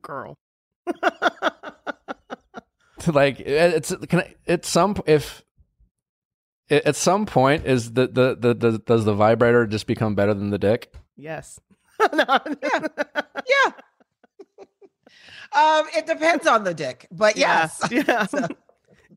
[0.00, 0.38] Girl.
[3.06, 5.44] like it's can I, at some if
[6.70, 10.48] at some point is the, the the the does the vibrator just become better than
[10.48, 10.94] the dick?
[11.16, 11.60] yes.
[12.14, 12.24] No.
[12.62, 12.86] Yeah.
[13.46, 13.72] yeah.
[15.52, 17.78] um, it depends on the dick, but yes.
[17.90, 18.26] Yeah.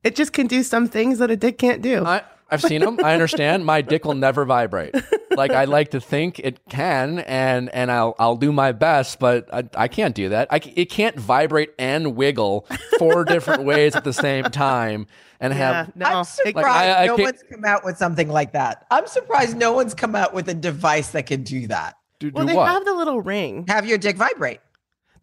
[0.03, 2.03] It just can do some things that a dick can't do.
[2.03, 2.99] I I've seen them.
[3.03, 3.65] I understand.
[3.65, 4.95] My dick will never vibrate.
[5.31, 9.51] Like I like to think it can, and and I'll I'll do my best, but
[9.53, 10.47] I, I can't do that.
[10.51, 12.67] I c- it can't vibrate and wiggle
[12.99, 15.07] four different ways at the same time
[15.39, 15.57] and yeah.
[15.85, 15.95] have.
[15.95, 16.05] No.
[16.05, 18.85] I'm It- surprised I- I no can't- one's come out with something like that.
[18.91, 21.95] I'm surprised no one's come out with a device that can do that.
[22.19, 22.69] Do, do well, they what?
[22.69, 23.65] have the little ring.
[23.67, 24.59] Have your dick vibrate.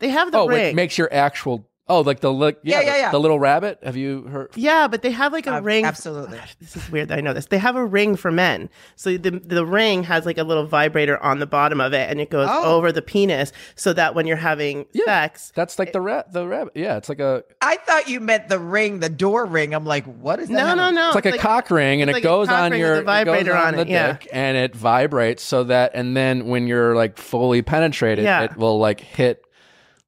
[0.00, 0.70] They have the oh, ring.
[0.70, 1.66] it makes your actual.
[1.90, 2.58] Oh, like the look.
[2.62, 3.10] Yeah, Yeah, yeah, the- yeah.
[3.10, 3.78] The little rabbit.
[3.82, 4.50] Have you heard?
[4.54, 5.84] Yeah, but they have like a Uh, ring.
[5.84, 6.38] absolutely.
[6.60, 7.46] This is weird that I know this.
[7.46, 8.68] They have a ring for men.
[8.96, 12.20] So the the ring has like a little vibrator on the bottom of it and
[12.20, 12.76] it goes Oh.
[12.76, 15.04] over the penis so that when you're having Yeah.
[15.06, 16.32] sex, That's like the rat.
[16.32, 16.72] The rabbit.
[16.76, 17.42] Yeah, it's like a.
[17.60, 19.74] I thought you meant the ring, the door ring.
[19.74, 20.54] I'm like, what is that?
[20.54, 21.06] no, no, no.
[21.08, 23.64] It's like a cock ring, and it like goes on ring your vibrator it goes
[23.64, 24.12] on the it, yeah.
[24.12, 28.42] dick, and it vibrates so that, and then when you're like fully penetrated, Yeah.
[28.44, 29.44] it will like hit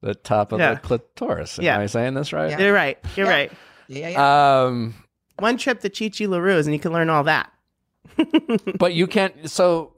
[0.03, 0.75] the top of Yeah.
[0.75, 1.59] the clitoris.
[1.59, 1.79] Am Yeah.
[1.79, 2.51] I saying this right?
[2.51, 2.59] Yeah.
[2.59, 2.99] You're right.
[3.17, 3.33] You're Yeah.
[3.33, 3.53] right.
[3.89, 4.63] Yeah, yeah.
[4.65, 4.95] Um,
[5.39, 7.51] One trip to Chi Chi LaRue's and you can learn all that.
[8.79, 9.49] but you can't.
[9.51, 9.95] So,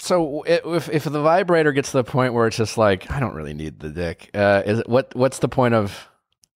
[0.00, 3.34] so if if the vibrator gets to the point where it's just like I don't
[3.34, 5.14] really need the dick, uh, is it what?
[5.14, 6.08] What's the point of?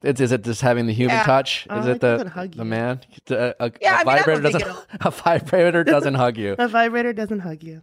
[0.03, 1.23] Is, is it just having the human Yeah.
[1.25, 1.67] touch?
[1.71, 3.01] Is it it the hug the man?
[3.31, 4.65] A, a- Yeah, a I mean, I vibrator doesn't.
[5.01, 6.55] A vibrator doesn't hug you.
[6.59, 7.83] A vibrator doesn't hug you.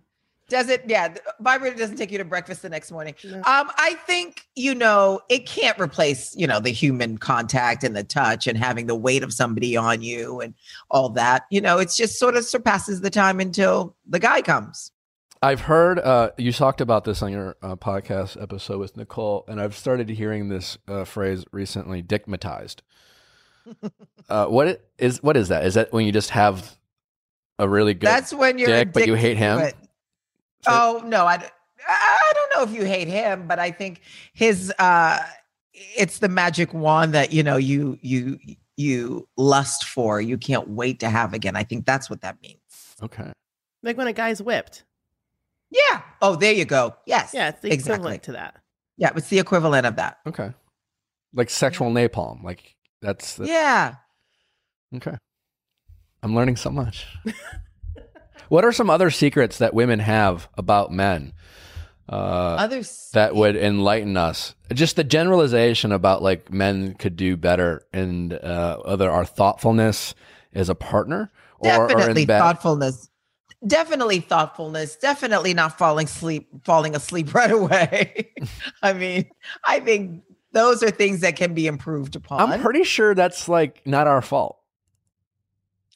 [0.54, 0.84] Does it?
[0.86, 3.16] Yeah, vibrator doesn't take you to breakfast the next morning.
[3.24, 3.38] No.
[3.38, 8.04] Um, I think you know it can't replace you know the human contact and the
[8.04, 10.54] touch and having the weight of somebody on you and
[10.92, 11.48] all that.
[11.50, 14.92] You know, it's just sort of surpasses the time until the guy comes.
[15.42, 19.60] I've heard uh, you talked about this on your uh, podcast episode with Nicole, and
[19.60, 22.82] I've started hearing this uh, phrase recently: "dickmatized."
[24.30, 25.24] uh, what it is?
[25.24, 25.66] What is that?
[25.66, 26.78] Is that when you just have
[27.58, 28.08] a really good?
[28.08, 29.74] That's when you're dick, but you hate him?
[30.64, 30.74] To it.
[30.74, 31.36] Oh no, I,
[31.88, 34.02] I don't know if you hate him, but I think
[34.34, 35.20] his uh
[35.74, 38.40] it's the magic wand that you know you you
[38.78, 40.22] you lust for.
[40.22, 41.56] You can't wait to have again.
[41.56, 42.60] I think that's what that means.
[43.02, 43.32] okay.
[43.84, 44.84] Like when a guy's whipped.
[45.70, 46.02] Yeah.
[46.22, 46.96] Oh, there you go.
[47.06, 47.32] Yes.
[47.34, 47.96] Yeah, it's the exactly.
[47.96, 48.56] equivalent to that.
[48.98, 50.20] Yeah, it's the equivalent of that.
[50.28, 50.54] Okay.
[51.34, 52.44] Like sexual napalm.
[52.44, 53.96] Like that's, that's Yeah.
[54.96, 55.18] okay.
[56.22, 57.08] I'm learning so much.
[58.50, 61.34] what are some other secrets that women have about men?
[62.10, 64.56] Uh, Others that would enlighten us.
[64.74, 70.14] Just the generalization about like men could do better and uh, whether our thoughtfulness
[70.54, 72.40] as a partner or, or definitely in bed.
[72.40, 73.10] thoughtfulness.
[73.66, 74.98] Definitely thoughtfulness.
[74.98, 78.34] Definitely not falling sleep, falling asleep right away.
[78.82, 79.30] I mean,
[79.64, 82.52] I think those are things that can be improved upon.
[82.52, 84.60] I'm pretty sure that's like not our fault.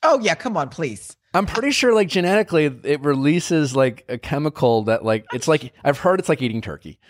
[0.04, 1.17] oh yeah, come on, please.
[1.34, 6.00] I'm pretty sure like genetically it releases like a chemical that like it's like I've
[6.00, 7.00] heard it's like eating turkey.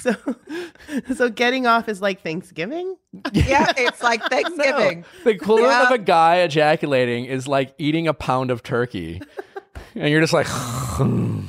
[0.00, 0.14] So,
[1.16, 2.96] so getting off is like Thanksgiving.
[3.32, 5.00] Yeah, it's like Thanksgiving.
[5.00, 5.86] No, the equivalent Yeah.
[5.86, 9.20] of a guy ejaculating is like eating a pound of turkey.
[9.96, 11.48] and you're just like I'm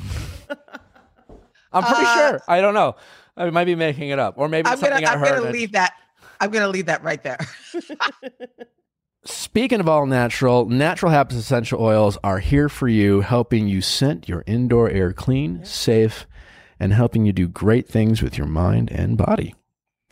[1.72, 2.40] pretty Uh, sure.
[2.48, 2.96] I don't know.
[3.36, 4.34] I might be making it up.
[4.38, 5.38] Or maybe I'm it's gonna, something I I'm heard.
[5.42, 5.92] gonna leave that.
[6.40, 7.38] I'm gonna leave that right there.
[9.26, 14.28] Speaking of all natural, Natural Happiness essential oils are here for you, helping you scent
[14.28, 16.26] your indoor air clean, safe,
[16.78, 19.54] and helping you do great things with your mind and body.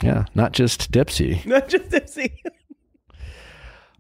[0.03, 1.47] Yeah, not just Dipsea.
[1.47, 2.33] Not just Dipsea.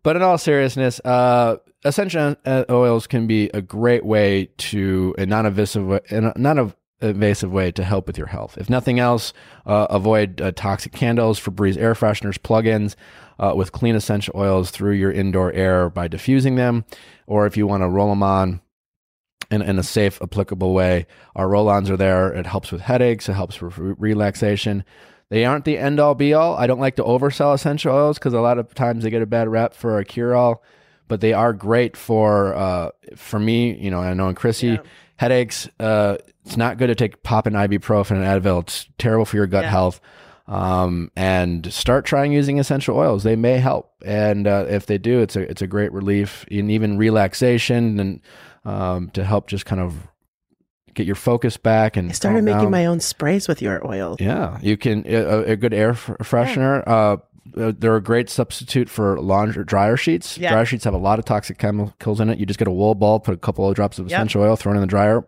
[0.03, 5.25] But in all seriousness, uh, essential uh, oils can be a great way to a
[5.25, 8.59] non-invasive, way, a non-invasive way to help with your health.
[8.59, 9.33] If nothing else,
[9.65, 12.97] uh, avoid uh, toxic candles, Febreze air fresheners, plug-ins
[13.39, 16.85] uh, with clean essential oils through your indoor air by diffusing them,
[17.27, 18.61] or if you want to roll them on.
[19.51, 22.33] In, in a safe, applicable way, our roll-ons are there.
[22.33, 23.29] It helps with headaches.
[23.29, 24.85] It helps with re- relaxation.
[25.29, 26.57] They aren't the end all be all.
[26.57, 29.27] I don't like to oversell essential oils because a lot of times they get a
[29.27, 30.63] bad rep for a cure all,
[31.09, 33.75] but they are great for uh, for me.
[33.77, 34.77] You know, I know in Chrissy Yeah.
[35.17, 35.69] headaches.
[35.79, 36.17] Uh,
[36.47, 38.63] it's not good to take pop and ibuprofen and Advil.
[38.63, 39.71] It's terrible for your gut Yeah.
[39.71, 40.01] health.
[40.47, 43.23] Um, and start trying using essential oils.
[43.23, 46.71] They may help, and uh, if they do, it's a it's a great relief and
[46.71, 48.21] even relaxation and
[48.67, 49.95] um, to help just kind of
[50.93, 52.71] get your focus back and I started making down.
[52.71, 54.17] my own sprays with your oil.
[54.21, 56.87] Yeah, you can a, a good air f- freshener.
[56.87, 57.17] Uh,
[57.59, 60.37] uh, they're a great substitute for laundry dryer sheets.
[60.37, 60.51] Yeah.
[60.51, 62.39] Dryer sheets have a lot of toxic chemicals in it.
[62.39, 64.17] You just get a wool ball, put a couple of drops of Yep.
[64.19, 65.25] essential oil, throw it in the dryer.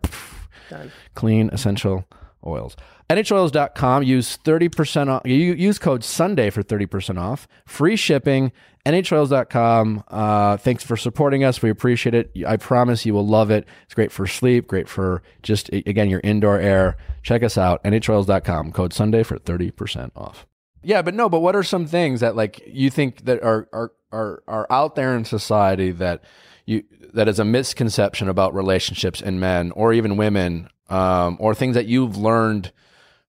[0.69, 0.91] Done.
[1.15, 2.05] Clean essential
[2.45, 2.75] oils.
[3.09, 4.03] NHOils.com.
[4.03, 5.21] Use 30% off.
[5.25, 7.47] You use code Sunday for 30% off.
[7.65, 8.51] Free shipping.
[8.85, 10.03] NHOils.com.
[10.07, 11.61] Uh, thanks for supporting us.
[11.61, 12.31] We appreciate it.
[12.45, 13.65] I promise you will love it.
[13.83, 16.97] It's great for sleep, great for just, again, your indoor air.
[17.23, 17.83] Check us out.
[17.83, 18.71] NHOils.com.
[18.71, 20.45] Code Sunday for 30% off.
[20.83, 23.91] Yeah, but no, but what are some things that like you think that are are
[24.13, 26.23] are are out there in society that
[26.65, 31.75] you that is a misconception about relationships in men or even women, um, or things
[31.75, 32.71] that you've learned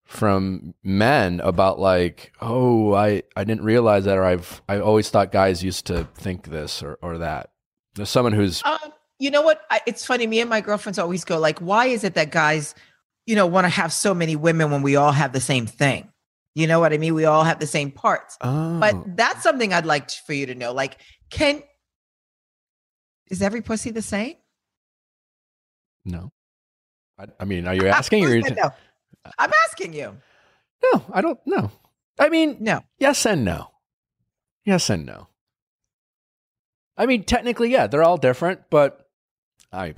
[0.09, 5.31] from men about like, oh, I I didn't realize that, or I've I always thought
[5.31, 7.51] guys used to think this or or that.
[7.95, 8.79] There's someone who's Um,
[9.19, 9.61] you know what?
[9.71, 10.27] I, it's funny.
[10.27, 12.75] Me and my girlfriends always go like, "Why is it that guys,
[13.27, 16.11] you know, want to have so many women when we all have the same thing?"
[16.55, 17.15] You know what I mean?
[17.15, 18.39] We all have the same parts.
[18.41, 20.73] oh, But that's something I'd like for you to know.
[20.73, 20.97] Like,
[21.31, 21.63] can
[23.31, 24.37] is every pussy the same?
[26.07, 26.33] no.
[27.19, 28.25] I, I mean, are you asking?
[28.25, 28.71] Or no?
[29.39, 30.17] I'm asking you.
[30.93, 31.71] no, I don't know.
[32.19, 32.81] I mean, No.
[32.99, 33.71] Yes and no.
[34.65, 35.29] Yes and no.
[36.97, 39.09] I mean, technically, yeah, they're all different, but
[39.73, 39.95] I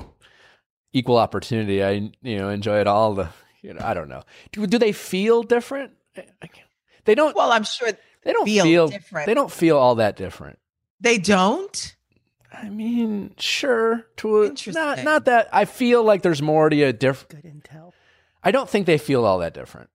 [0.93, 1.83] equal opportunity.
[1.83, 3.15] I you know enjoy it all.
[3.15, 3.29] The
[3.63, 4.23] you know I don't know.
[4.53, 5.93] Do, do they feel different?
[6.17, 6.69] I- I can't-
[7.05, 7.35] They don't.
[7.35, 7.89] Well, I'm sure
[8.23, 9.27] they don't feel feel, different.
[9.27, 10.59] They don't feel all that different.
[11.01, 11.97] they don't.
[12.53, 14.05] I mean, sure.
[14.19, 15.49] To a, not not that.
[15.53, 17.43] I feel like there's more to a different.
[17.43, 17.93] Good intel.
[18.43, 19.91] I don't think they feel all that different.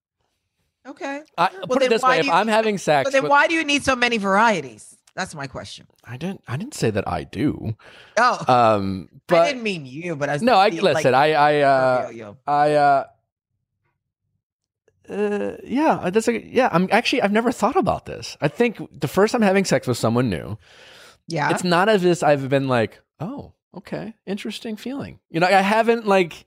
[0.88, 1.24] Okay.
[1.38, 3.48] I, well, put it this way: if you, I'm having sex, But then with- why
[3.48, 4.96] do you need so many varieties?
[5.16, 5.88] That's my question.
[6.04, 6.44] I didn't.
[6.46, 7.76] I didn't say that I do.
[8.18, 10.94] Oh, Um, but I didn't mean you, but I was No, I listen.
[10.94, 12.38] like, I I uh, yo, yo.
[12.46, 13.04] I uh,
[15.10, 16.68] uh yeah, that's a yeah.
[16.72, 18.36] I'm actually I've never thought about this.
[18.42, 20.58] I think the first I'm having sex with someone new,
[21.28, 21.50] yeah.
[21.52, 25.20] it's not as if I've been like, oh, okay, interesting feeling.
[25.30, 26.46] You know, I haven't like.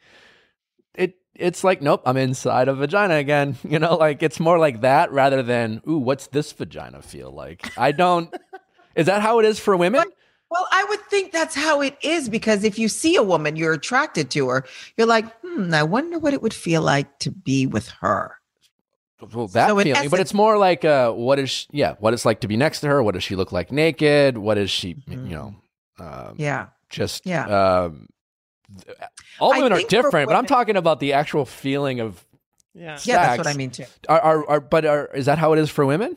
[1.38, 3.56] It's like, nope, I'm inside a vagina again.
[3.68, 7.70] You know, like it's more like that rather than, ooh, what's this vagina feel like?
[7.78, 8.34] I don't.
[8.96, 10.04] is that how it is for women?
[10.50, 13.74] Well, I would think that's how it is because if you see a woman, you're
[13.74, 14.64] attracted to her.
[14.96, 18.34] You're like, hmm, I wonder what it would feel like to be with her.
[19.34, 22.14] Well, that So in feeling, but it's more like uh, what is she, yeah, what
[22.14, 23.02] it's like to be next to her.
[23.02, 24.38] What does she look like naked?
[24.38, 25.28] What is she, Mhm.
[25.28, 25.54] you know,
[25.98, 26.66] um, Yeah.
[26.88, 27.44] just Yeah.
[27.46, 28.08] um,
[29.40, 32.24] all women are think for different, but I'm talking about the actual feeling of
[32.74, 32.98] Yeah.
[33.02, 33.84] Yeah, that's what I mean too.
[34.08, 36.16] Are, are, are but are, is that how it is for women?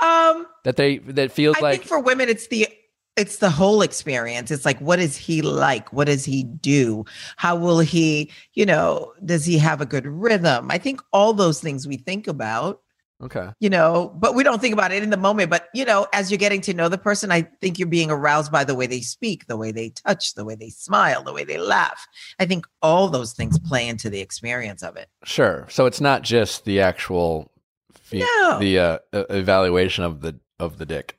[0.00, 2.68] Um, That they that feels I like think for women, it's the
[3.16, 4.50] it's the whole experience.
[4.50, 5.92] It's like, what is he like?
[5.92, 7.04] What does he do?
[7.36, 8.30] How will he?
[8.54, 10.70] You know, does he have a good rhythm?
[10.70, 12.82] I think all those things we think about.
[13.22, 13.50] Okay.
[13.60, 15.50] You know, but we don't think about it in the moment.
[15.50, 18.50] But you know, as you're getting to know the person, I think you're being aroused
[18.52, 21.44] by the way they speak, the way they touch, the way they smile, the way
[21.44, 22.06] they laugh.
[22.38, 25.08] I think all those things play into the experience of it.
[25.24, 25.66] Sure.
[25.70, 27.50] So it's not just the actual
[27.92, 28.58] fe- No.
[28.58, 31.18] the uh, evaluation of the of the dick.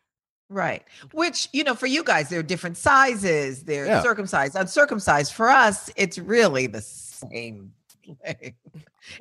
[0.50, 0.84] Right.
[1.12, 4.02] Which, you know, for you guys, they're different sizes, they're Yeah.
[4.02, 5.34] circumcised, uncircumcised.
[5.34, 7.74] For us, it's really the same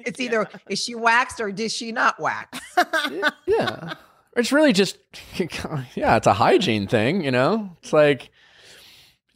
[0.00, 2.58] It's either is she waxed or did she not wax?
[3.46, 3.94] yeah.
[4.36, 4.98] It's really just
[5.94, 7.70] yeah, it's a hygiene thing, you know?
[7.82, 8.30] It's like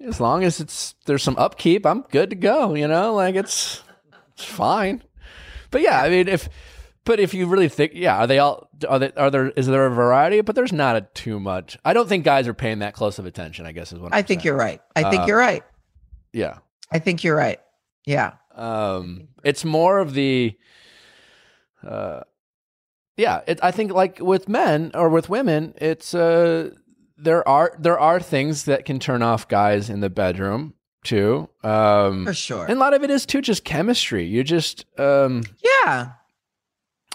[0.04, 3.14] as long as it's there's some upkeep, I'm good to go, you know?
[3.14, 3.82] Like it's
[4.34, 5.02] it's fine.
[5.70, 6.48] But yeah, I mean if
[7.04, 9.86] but if you really think yeah, are they all are they are there is there
[9.86, 10.40] a variety?
[10.40, 11.78] But there's not a too much.
[11.84, 14.18] I don't think guys are paying that close of attention, I guess is what I
[14.18, 14.46] I'm think saying.
[14.46, 14.80] you're right.
[14.96, 15.62] I think Uh, you're right.
[16.32, 16.58] Yeah.
[16.90, 17.60] I think you're right.
[18.04, 18.32] Yeah.
[18.54, 20.56] Um, it's more of the,
[21.86, 22.20] uh,
[23.16, 23.40] yeah.
[23.46, 26.70] It, I think like with men or with women, it's uh,
[27.16, 30.74] there are there are things that can turn off guys in the bedroom
[31.04, 31.48] too.
[31.62, 32.64] Um, For sure.
[32.64, 34.26] and a lot of it is too just chemistry.
[34.26, 36.12] You just, um, yeah.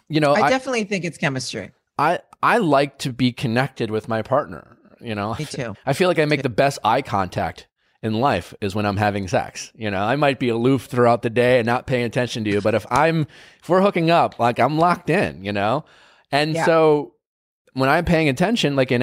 [0.08, 1.72] you know, I I, definitely think it's chemistry.
[1.98, 4.78] I I like to be connected with my partner.
[5.02, 5.76] You know, Me too.
[5.86, 7.68] I feel like I make the best eye contact
[8.06, 9.72] in life is when I'm having sex.
[9.76, 12.62] You know, I might be aloof throughout the day and not paying attention to you,
[12.62, 13.26] but if I'm
[13.62, 15.84] if we're hooking up, like I'm locked in, you know?
[16.32, 16.66] And Yeah.
[16.66, 17.14] so
[17.74, 19.02] when I'm paying attention, like in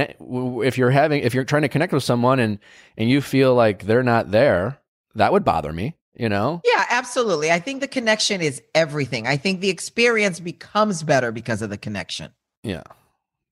[0.64, 2.58] if you're having if you're trying to connect with someone and
[2.96, 4.78] and you feel like they're not there,
[5.16, 6.60] that would bother me, you know?
[6.64, 7.50] Yeah, absolutely.
[7.50, 9.26] I think the connection is everything.
[9.26, 12.30] I think the experience becomes better because of the connection,
[12.62, 12.84] Yeah.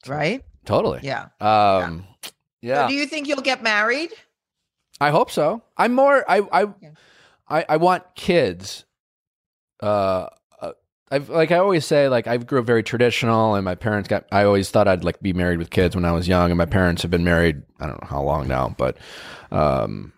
[0.07, 0.45] right?
[0.65, 1.01] Totally.
[1.03, 1.27] Yeah.
[1.41, 2.07] Um
[2.63, 2.85] yeah.
[2.85, 4.11] So do you think you'll get married?
[5.01, 5.63] I hope so.
[5.77, 6.25] I'm more.
[6.29, 6.91] I I Yeah.
[7.51, 8.85] I, I want kids.
[9.83, 10.29] Uh,
[10.61, 10.73] uh,
[11.11, 14.27] I've like I always say like I grew up very traditional, and my parents got.
[14.31, 16.67] I always thought I'd like be married with kids when I was young, and my
[16.67, 17.63] parents have been married.
[17.81, 18.99] I don't know how long now, but
[19.51, 20.13] um,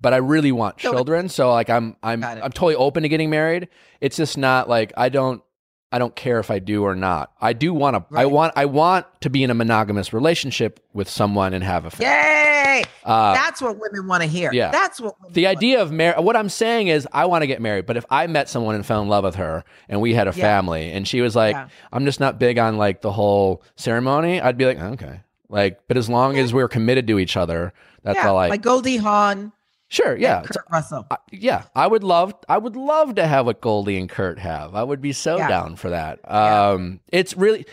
[0.00, 1.28] but I really want children.
[1.28, 3.68] So like I'm I'm I'm totally open to getting married.
[4.00, 5.42] It's just not like I don't.
[5.92, 7.32] I don't care if I do or not.
[7.40, 8.16] I do want to.
[8.18, 8.52] I want.
[8.56, 12.12] I want to be in a monogamous relationship with someone and have a family.
[12.12, 12.84] Yay!
[13.04, 14.52] Uh, That's what women want to hear.
[14.52, 14.70] yeah.
[14.72, 17.60] That's what women the idea of marriage what i'm saying is i want to get
[17.60, 20.26] married but if i met someone and fell in love with her and we had
[20.28, 20.42] a Yeah.
[20.42, 21.68] family and she was like Yeah.
[21.92, 25.96] i'm just not big on like the whole ceremony i'd be like okay like but
[25.96, 27.72] as long as we're committed to each other
[28.02, 29.52] that's yeah, all i like Goldie Hawn.
[29.88, 31.06] Sure yeah Kurt Russell.
[31.10, 34.74] I- yeah i would love i would love to have what goldie and kurt have
[34.74, 35.48] i would be so Yeah.
[35.48, 36.70] down for that Yeah.
[36.70, 37.66] um it's really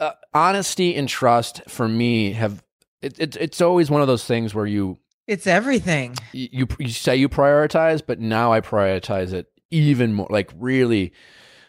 [0.00, 2.62] uh, honesty and trust for me have
[3.02, 6.16] it, it, it's always one of those things where you It's everything.
[6.32, 10.26] you, you you say you prioritize, but now I prioritize it even more.
[10.30, 11.12] Like really,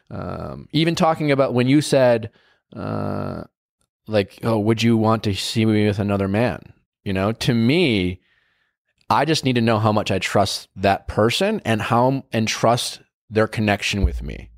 [0.10, 2.32] um, even talking about when you said,
[2.76, 3.44] uh,
[4.08, 6.74] like, oh, would you want to see me with another man?
[7.04, 8.22] You know, to me,
[9.10, 13.02] I just need to know how much I trust that person and how and trust
[13.30, 14.50] their connection with me.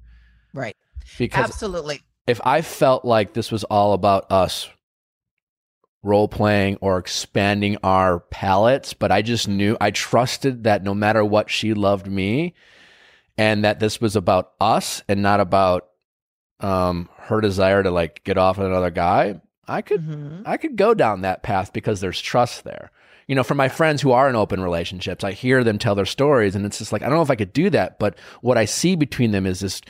[0.54, 0.76] Right.
[1.18, 2.02] Because Absolutely.
[2.28, 4.70] if I felt like this was all about us
[6.02, 11.26] role playing or expanding our palettes, but I just knew I trusted that no matter
[11.26, 12.54] what, she loved me
[13.38, 15.88] and that this was about us and not about
[16.62, 19.42] um, her desire to like get off with another guy.
[19.68, 20.44] I could Mhm.
[20.46, 22.92] I could go down that path because there's trust there.
[23.30, 26.08] You know, for my friends who are in open relationships, I hear them tell their
[26.08, 28.58] stories and it's just like I don't know if I could do that, but what
[28.58, 29.82] I see between them is this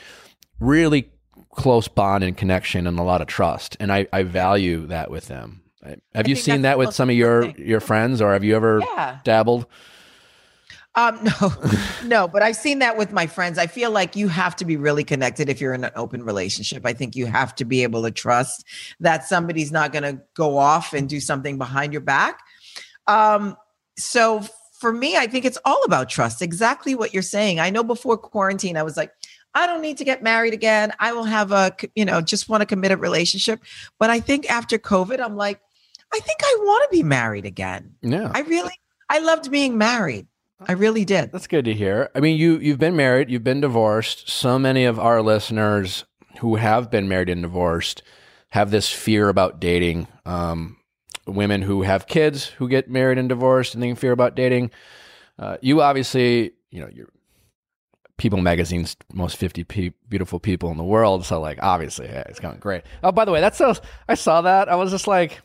[0.59, 1.09] really
[1.53, 3.77] close bond and connection and a lot of trust.
[3.79, 5.61] And I, I value that with them.
[5.81, 7.55] I- Have you seen that with some of your thing.
[7.65, 9.19] your friends or have you ever Yeah.
[9.23, 9.67] dabbled?
[10.95, 11.53] Um, no,
[12.03, 13.57] no, but I've seen that with my friends.
[13.57, 16.85] I feel like you have to be really connected if you're in an open relationship.
[16.85, 18.65] I think you have to be able to trust
[18.99, 22.41] that somebody's not going to go off and do something behind your back.
[23.09, 23.57] Um,
[23.97, 24.45] so
[24.79, 26.41] for me, I think it's all about trust.
[26.41, 27.59] Exactly what you're saying.
[27.59, 29.11] I know before quarantine, I was like,
[29.55, 30.93] I don't need to get married again.
[30.99, 33.61] I will have a, you know, just want a committed relationship.
[33.97, 35.59] But I think after COVID, I'm like,
[36.13, 37.95] I think I want to be married again.
[38.01, 38.31] Yeah.
[38.33, 38.73] I really,
[39.09, 40.27] I loved being married.
[40.67, 41.31] I really did.
[41.31, 42.09] That's good to hear.
[42.13, 44.29] I mean, you you've been married, you've been divorced.
[44.29, 46.03] So many of our listeners
[46.39, 48.03] who have been married and divorced
[48.49, 50.07] have this fear about dating.
[50.25, 50.77] Um,
[51.29, 54.71] women who have kids who get married and divorced and they fear about dating.
[55.37, 57.09] uh, you obviously, you know, you're
[58.17, 61.23] People Magazine's most 50 pe- beautiful people in the world.
[61.25, 62.83] So, like, obviously, yeah, it's going great.
[63.01, 63.73] Oh, by the way, that's so,
[64.09, 64.67] I saw that.
[64.67, 65.39] I was just like,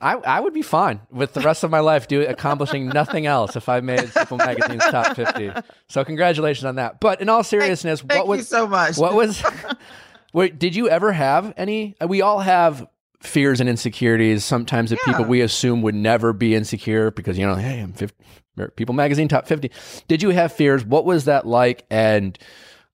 [0.00, 3.56] I, I would be fine with the rest of my life doing accomplishing nothing else
[3.56, 5.50] if I made People Magazine's top 50.
[5.88, 7.00] So, congratulations on that.
[7.00, 8.96] But in all seriousness, Thank what was you so much.
[8.96, 9.42] what was
[10.32, 12.86] wait, did you ever have any we all have
[13.20, 17.56] fears and insecurities sometimes of people we assume would never be insecure because you know
[17.56, 18.14] hey i'm 50,
[18.76, 19.70] people magazine top 50
[20.06, 22.38] did you have fears what was that like and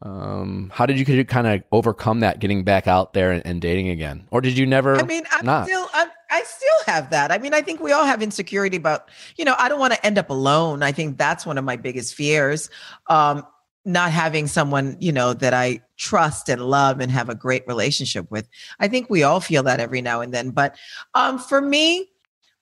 [0.03, 3.89] um, how did you kind of overcome that getting back out there and, and dating
[3.89, 5.67] again or did you never I mean, I'm not?
[5.67, 7.31] still, I'm, I still have that.
[7.31, 10.05] I mean, I think we all have insecurity about, you know, I don't want to
[10.05, 10.83] end up alone.
[10.83, 12.71] I think that's one of my biggest fears.
[13.07, 13.47] Um,
[13.85, 18.31] not having someone, you know, that I trust and love and have a great relationship
[18.31, 18.49] with.
[18.81, 20.51] I think we all feel that every now and then.
[20.51, 20.77] But
[21.15, 22.09] um, for me,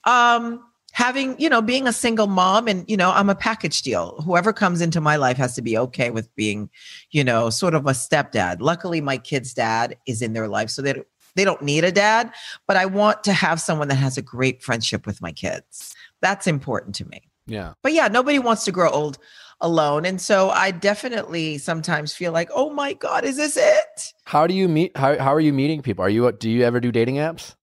[0.04, 0.62] um,
[0.92, 4.20] having, you know, being a single mom and, you know, I'm a package deal.
[4.26, 6.68] Whoever comes into my life has to be okay with being,
[7.12, 8.56] you know, sort of a stepdad.
[8.60, 10.70] Luckily, my kid's dad is in their life.
[10.70, 12.30] So they don't- they don't need a dad,
[12.66, 15.94] but I want to have someone that has a great friendship with my kids.
[16.20, 17.22] That's important to me.
[17.46, 19.16] yeah But yeah, nobody wants to grow old
[19.62, 20.04] alone.
[20.04, 24.12] And so I definitely sometimes feel like, oh my God, is this it?
[24.24, 26.78] how do you meet how, how are you meeting people are you do you ever
[26.80, 27.54] do dating apps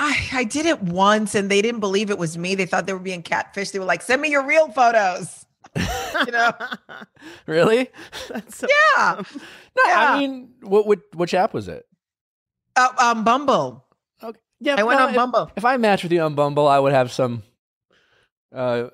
[0.00, 2.54] I, I did it once and they didn't believe it was me.
[2.54, 3.72] They thought they were being catfished.
[3.72, 5.44] They were like, send me your real photos.
[6.26, 6.52] you know?
[7.46, 7.90] really
[8.28, 9.14] That's so Yeah.
[9.18, 9.40] awesome.
[9.76, 10.12] no Yeah.
[10.14, 11.84] i mean what, what which app was it
[12.76, 13.84] Uh, um, Bumble.
[14.22, 15.50] okay yeah I went no, on if- Bumble.
[15.56, 17.42] if I match with you on Bumble, I would have some
[18.54, 18.88] uh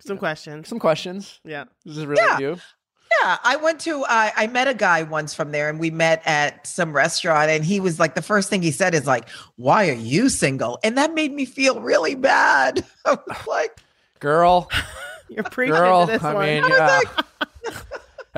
[0.00, 0.68] Some questions.
[0.68, 1.40] some questions.
[1.44, 1.64] Yeah.
[1.84, 2.38] This is really Yeah.
[2.38, 2.58] you.
[3.22, 6.22] Yeah, I went to I I met a guy once from there and we met
[6.26, 9.88] at some restaurant and he was like the first thing he said is like, "Why
[9.88, 12.84] are you single?" And that made me feel really bad.
[13.06, 13.78] I was like,
[14.20, 14.70] Girl,
[15.30, 16.46] You're preaching girl, to this I one.
[16.46, 17.00] mean, yeah.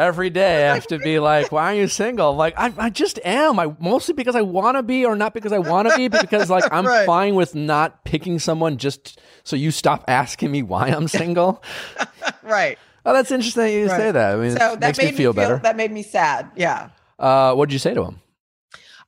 [0.00, 2.34] Every day I have to be like, why are you single?
[2.34, 3.58] Like, I, I just am.
[3.58, 6.22] I mostly because I want to be, or not because I want to be, but
[6.22, 7.04] because like I'm Right.
[7.06, 11.62] fine with not picking someone just so you stop asking me why I'm single.
[12.42, 12.78] right.
[13.04, 13.96] oh, that's interesting that you Right.
[13.98, 14.34] say that.
[14.34, 15.58] I mean, So that makes made me feel better.
[15.58, 16.50] That made me sad.
[16.56, 16.88] Yeah.
[17.18, 18.20] Uh, what did you say to him?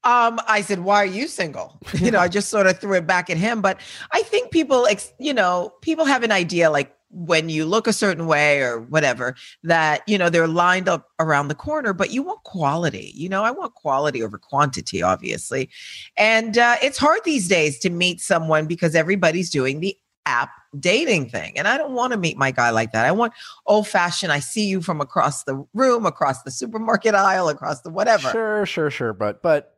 [0.05, 3.07] Um, I said, "Why are you single?" You know, I just sort of threw it
[3.07, 3.63] back at him.
[3.63, 3.79] But
[4.11, 7.93] I think people, ex- you know, people have an idea like when you look a
[7.93, 11.93] certain way or whatever that you know they're lined up around the corner.
[11.93, 13.13] But you want quality.
[13.15, 15.69] You know, I want quality over quantity, obviously.
[16.17, 21.29] And uh, it's hard these days to meet someone because everybody's doing the app dating
[21.29, 21.59] thing.
[21.59, 23.05] And I don't want to meet my guy like that.
[23.05, 23.33] I want
[23.67, 24.33] old fashioned.
[24.33, 28.31] I see you from across the room, across the supermarket aisle, across the whatever.
[28.31, 29.13] Sure, sure, sure.
[29.13, 29.77] But but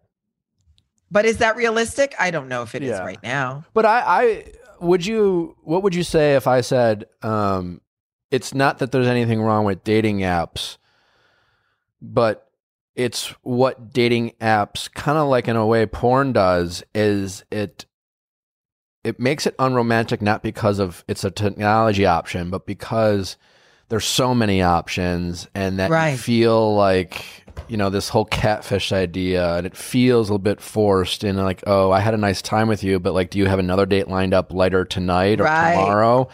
[1.10, 2.14] But is that realistic?
[2.20, 3.04] I don't know if it is Yeah.
[3.04, 3.64] right now.
[3.72, 4.44] But I, I
[4.84, 7.80] would you what would you say if I said um
[8.30, 10.76] it's not that there's anything wrong with dating apps,
[12.02, 12.50] but
[12.96, 17.86] it's what dating apps kind of like in a way porn does is it
[19.04, 23.36] it makes it unromantic not because of it's a technology option, but because
[23.88, 29.56] there's so many options and that you feel like you know this whole catfish idea
[29.56, 32.68] and it feels a little bit forced and like oh i had a nice time
[32.68, 35.72] with you but like do you have another date lined up later tonight or Right.
[35.72, 36.28] tomorrow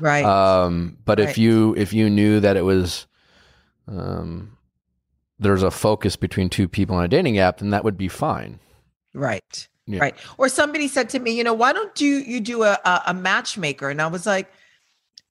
[0.00, 0.24] Right.
[0.24, 3.06] um but if you if you knew that it was
[3.88, 4.56] um
[5.38, 8.58] there's a focus between two people on a dating app then that would be fine
[9.14, 9.68] right.
[9.86, 9.98] Yeah.
[10.00, 10.16] Right.
[10.38, 13.90] Or somebody said to me, you know, why don't you you do a, a matchmaker?
[13.90, 14.50] And I was like,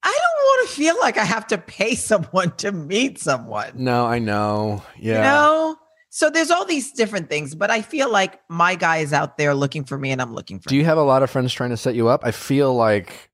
[0.04, 3.72] I don't want to feel like I have to pay someone to meet someone.
[3.74, 4.82] no i know.
[4.98, 5.16] Yeah.
[5.16, 5.76] You know?
[6.10, 9.52] So there's all these different things, but I feel like my guy is out there
[9.52, 11.70] looking for me and I'm looking for do you have a lot of friends trying
[11.70, 12.24] to set you up?
[12.24, 13.30] I feel like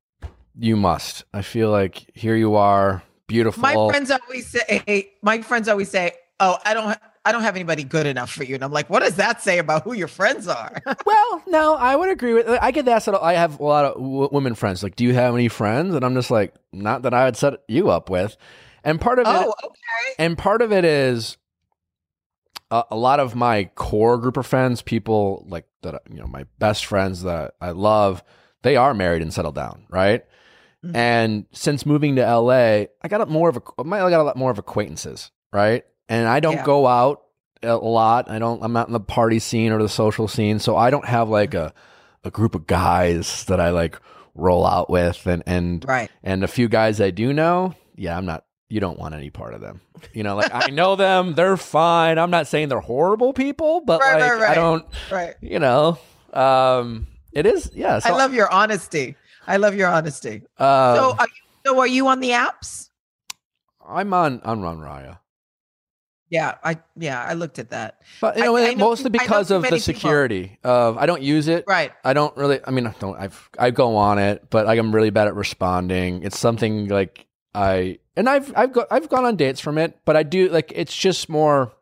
[0.59, 1.25] you must.
[1.35, 3.61] I feel like here you are beautiful.
[3.61, 7.85] my friends always say my friends always say, "Oh, I don't I don't have anybody
[7.85, 10.49] good enough for you." And I'm like, "What does that say about who your friends
[10.49, 12.49] are?" Well, no, I would agree with.
[12.49, 13.07] I get asked.
[13.07, 14.83] that- I have a lot of w- women friends.
[14.83, 15.95] Like, do you have any friends?
[15.95, 18.37] And I'm just like, not that I would set you up with.
[18.85, 20.15] And part of it, oh, okay.
[20.19, 21.37] and part of it is
[22.71, 26.45] a, a lot of my core group of friends, people like that, you know, my
[26.59, 28.23] best friends that I love,
[28.63, 30.25] they are married and settled down, right?
[30.85, 30.97] Mhm.
[30.97, 34.37] And since moving to LA, I got a more of a, I got a lot
[34.37, 35.85] more of acquaintances, right?
[36.11, 36.65] And I don't Yeah.
[36.65, 37.23] go out
[37.63, 38.29] a lot.
[38.31, 38.63] I don't.
[38.63, 41.55] I'm not in the party scene or the social scene, so I don't have like
[41.55, 41.73] a
[42.25, 43.99] a group of guys that I like
[44.35, 46.11] roll out with, and and Right.
[46.23, 47.75] and a few guys I do know.
[47.97, 48.45] Yeah, I'm not.
[48.69, 49.81] You don't want any part of them.
[50.13, 51.35] You know, like I know them.
[51.35, 52.19] They're fine.
[52.19, 54.51] I'm not saying they're horrible people, but Right, like right.
[54.51, 54.85] I don't.
[55.11, 55.35] Right.
[55.41, 55.99] You know,
[56.33, 57.71] um, it is.
[57.75, 57.99] Yeah.
[58.01, 59.17] So, I love your honesty.
[59.47, 60.43] I love your honesty.
[60.59, 62.89] um, so, are you, So are you on the apps?
[63.89, 65.19] I'm on I'm on Raya.
[66.31, 68.01] Yeah, I yeah, I looked at that.
[68.21, 69.81] But you know, I know mostly because of the people.
[69.81, 71.65] security of I don't use it.
[71.67, 71.93] Right.
[72.05, 72.61] I don't really.
[72.65, 73.19] I mean, I don't.
[73.19, 76.23] I've I go on it, but like, I'm really bad at responding.
[76.23, 80.17] It's something like I and I've I've got I've gone on dates from it, but
[80.17, 81.73] I do like it's just more.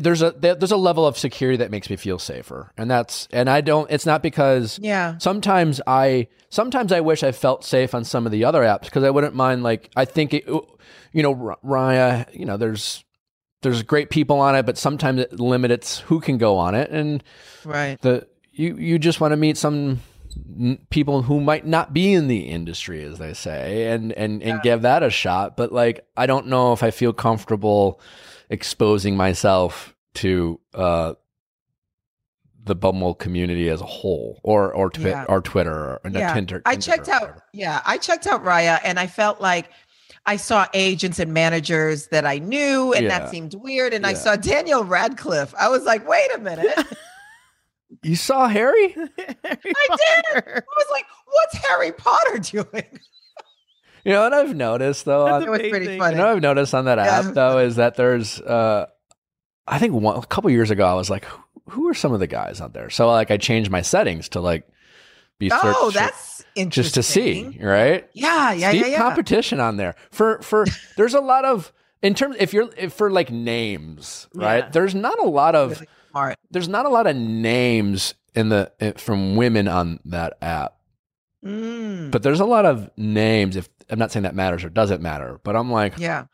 [0.00, 3.48] There's a there's a level of security that makes me feel safer, and that's and
[3.50, 3.90] I don't.
[3.90, 5.16] It's not because Yeah.
[5.18, 9.04] sometimes I sometimes I wish I felt safe on some of the other apps because
[9.04, 11.34] I wouldn't mind like I think it, you know
[11.64, 13.04] Raya you know there's
[13.62, 17.22] there's great people on it but sometimes it limits who can go on it and
[17.64, 18.00] Right.
[18.02, 20.00] the you you just want to meet some
[20.90, 24.82] people who might not be in the industry as they say and and and give
[24.82, 28.00] that a shot but like I don't know if I feel comfortable
[28.50, 31.14] exposing myself to uh
[32.64, 35.24] the Bumble community as a whole, or or twi- Yeah.
[35.28, 36.34] or Twitter, or Yeah.
[36.34, 36.62] Tinder.
[36.66, 39.70] I checked out yeah, I checked out Raya and I felt like
[40.28, 43.18] I saw agents and managers that I knew and Yeah.
[43.20, 45.54] that seemed weird and I saw Daniel Radcliffe.
[45.58, 46.76] I was like, "Wait a minute."
[48.02, 48.88] You saw Harry?
[48.90, 49.06] Harry
[49.44, 50.44] I did.
[50.44, 52.98] I was like, "What's Harry Potter doing?"
[54.06, 55.24] You know what I've noticed though?
[55.24, 55.98] That's On, It was pretty Amazing.
[55.98, 56.12] funny.
[56.14, 57.18] you know what I've noticed on that Yeah.
[57.20, 58.86] app though is that there's uh
[59.66, 62.20] I think one, a couple years ago I was like, who, who are some of
[62.20, 62.88] the guys out there?
[62.88, 64.66] So like I changed my settings to like
[65.40, 66.70] be search- oh, that's interesting.
[66.70, 68.08] just to see, right?
[68.14, 68.98] Yeah, yeah, Steep yeah, yeah.
[68.98, 73.10] competition on there for for there's a lot of in terms if you're if for
[73.10, 74.64] like names, right?
[74.64, 74.70] Yeah.
[74.70, 76.36] There's not a lot of Really smart.
[76.52, 80.74] there's not a lot of names in the from women on that app.
[81.44, 83.56] Mm, But there's a lot of names.
[83.56, 86.24] If I'm not saying that matters or doesn't matter, but I'm like, yeah.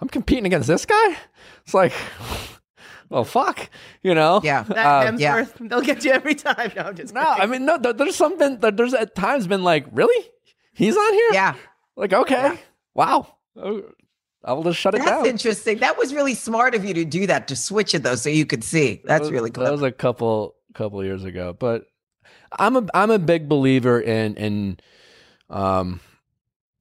[0.00, 1.16] I'm competing against this guy.
[1.64, 1.92] It's like,
[3.08, 3.68] well, fuck,
[4.02, 4.40] you know?
[4.42, 4.62] Yeah.
[4.64, 5.42] That Um, yeah.
[5.44, 6.72] Hemsworth, they'll get you every time.
[6.76, 7.42] No, I'm just no, kidding.
[7.42, 7.78] I mean, no.
[7.78, 8.58] there- There's something.
[8.58, 10.26] there- There's at times been like, really,
[10.72, 11.30] he's on here.
[11.32, 11.54] Yeah.
[11.96, 12.56] Like, okay, Yeah.
[12.94, 13.34] wow.
[13.56, 13.82] Oh,
[14.44, 15.26] I'll just shut it That's down.
[15.26, 15.78] interesting.
[15.78, 18.44] That was really smart of you to do that to switch it though so you
[18.46, 19.02] could see.
[19.04, 21.84] That's That was- really That was a couple couple years ago, but
[22.58, 24.78] I'm a I'm a big believer in in
[25.50, 26.00] um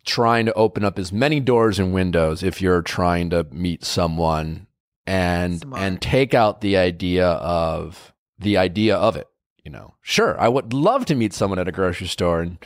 [0.05, 4.67] trying to open up as many doors and windows if you're trying to meet someone
[5.05, 5.81] and Smart.
[5.81, 9.27] and take out the idea of the idea of it.
[9.63, 12.57] You know, sure, I would love to meet someone at a grocery store and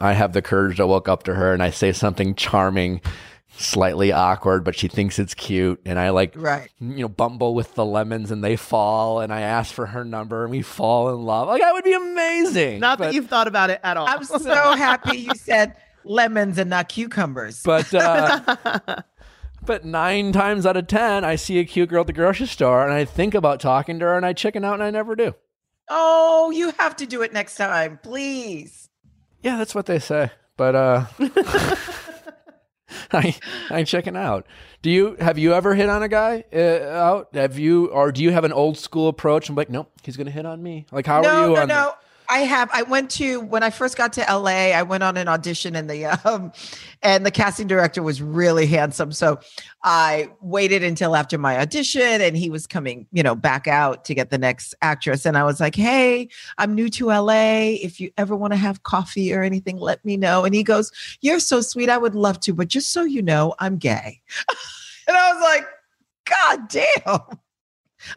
[0.00, 3.02] I have the courage to walk up to her and I say something charming,
[3.56, 5.80] slightly awkward, but she thinks it's cute.
[5.84, 6.68] And I like right.
[6.80, 10.42] you know, bumble with the lemons and they fall, and I ask for her number
[10.42, 11.46] and we fall in love.
[11.46, 12.80] Like that would be amazing.
[12.80, 14.08] Not but, that you've thought about it at all.
[14.08, 17.62] I'm so happy you said lemons and not cucumbers.
[17.62, 19.02] but uh,
[19.64, 22.84] but nine times out of ten, I see a cute girl at the grocery store
[22.84, 25.34] and I think about talking to her and I chicken out and I never do.
[25.88, 28.88] oh, you have to do it next time, please.
[29.42, 30.30] Yeah, that's what they say.
[30.56, 31.04] But uh,
[33.12, 33.34] I
[33.70, 34.46] I chicken out.
[34.82, 37.28] Do you have you ever hit on a guy uh, out?
[37.34, 39.48] Have you or do you have an old school approach?
[39.48, 40.86] I'm like, nope, he's gonna hit on me.
[40.92, 41.54] Like, how no, are you?
[41.54, 41.94] no, on no.
[42.30, 42.70] I have.
[42.72, 44.70] I went to when I first got to LA.
[44.70, 46.52] I went on an audition, and the um,
[47.02, 49.10] and the casting director was really handsome.
[49.10, 49.40] So
[49.82, 54.14] I waited until after my audition, and he was coming, you know, back out to
[54.14, 55.26] get the next actress.
[55.26, 57.74] And I was like, "Hey, I'm new to LA.
[57.82, 60.92] If you ever want to have coffee or anything, let me know." And he goes,
[61.20, 61.90] "You're so sweet.
[61.90, 64.20] I would love to, but just so you know, I'm gay."
[65.08, 65.66] and I was like,
[66.24, 67.40] "God damn."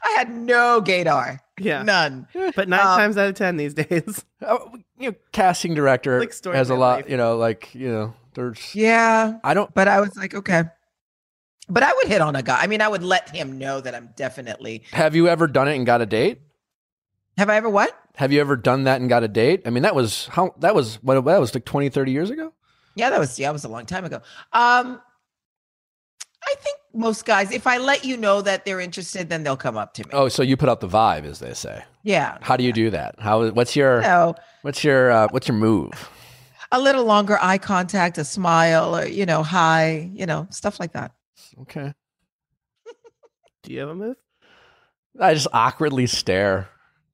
[0.02, 1.84] I had no gaydar, yeah.
[1.84, 2.28] none.
[2.56, 4.24] But nine Um, times out of ten these days.
[4.42, 7.02] Oh, you know, casting director Like story has a lot.
[7.02, 7.10] life.
[7.10, 8.74] You know, like you know, there's.
[8.76, 9.74] Yeah, I don't.
[9.74, 10.64] but I was like, okay.
[11.70, 12.60] But I would hit on a guy.
[12.62, 14.84] I mean, I would let him know that I'm definitely.
[14.92, 16.42] Have you ever done it and got a date?
[17.38, 17.98] Have I ever what?
[18.16, 19.62] Have you ever done that and got a date?
[19.66, 22.54] I mean, that was how that was what that was like 20, 30 years ago.
[22.96, 24.18] Yeah, that was yeah, that was a long time ago.
[24.52, 25.02] Um,
[26.46, 29.78] I think most guys, if I let you know that they're interested, then they'll come
[29.78, 30.10] up to me.
[30.14, 31.84] Oh, so you put out the vibe, as they say.
[32.04, 32.38] Yeah.
[32.42, 33.16] How do you do that?
[33.20, 33.50] How?
[33.52, 36.10] What's your No, what's your uh, what's your move?
[36.72, 40.94] a little longer eye contact, a smile, or you know, hi, you know, stuff like
[40.94, 41.12] that.
[41.62, 41.94] Okay,
[43.62, 44.18] Do you have a move?
[45.20, 46.68] I just awkwardly stare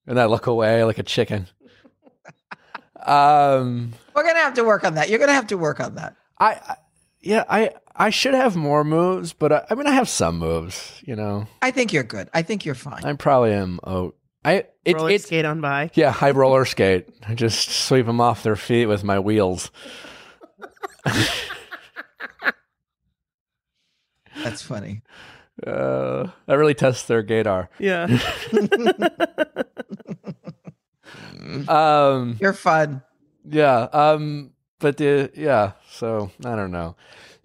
[0.07, 1.47] and I look away like a chicken.
[3.05, 5.09] Um, We're gonna have to work on that.
[5.09, 6.15] You're gonna have to work on that.
[6.37, 6.75] I, I
[7.21, 11.01] yeah, I I should have more moves, but I, I mean, I have some moves.
[11.05, 12.29] You know, I think you're good.
[12.33, 13.03] I think you're fine.
[13.03, 13.79] I probably am.
[13.83, 14.13] Oh,
[14.45, 15.91] I it, Roller it's skate on by.
[15.93, 17.07] Yeah, high roller skate.
[17.27, 19.69] I just sweep them off their feet with my wheels.
[24.43, 25.01] That's funny.
[25.65, 27.67] Uh, that really tests their gaydar.
[27.79, 28.07] Yeah.
[31.67, 33.01] Um, You're fun.
[33.43, 33.87] yeah.
[33.91, 35.71] Um, but the yeah.
[35.89, 36.95] So I don't know.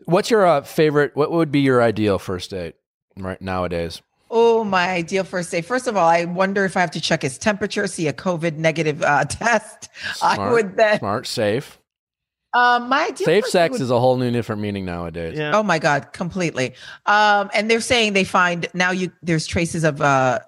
[0.07, 1.14] What's your uh, favorite?
[1.14, 2.74] What would be your ideal first date
[3.16, 4.02] right nowadays?
[4.30, 5.64] Oh, my ideal first date.
[5.64, 8.57] First of all, I wonder if I have to check his temperature, see a COVID
[8.57, 9.88] negative uh, test.
[10.22, 10.98] I Smart, would then.
[10.98, 11.78] smart, safe.
[12.52, 15.36] Um, my ideal Safe sex would- is a whole new different meaning nowadays.
[15.36, 15.57] Yeah.
[15.57, 16.74] Oh my god, completely.
[17.07, 20.38] Um, and they're saying they find now you there's traces of uh,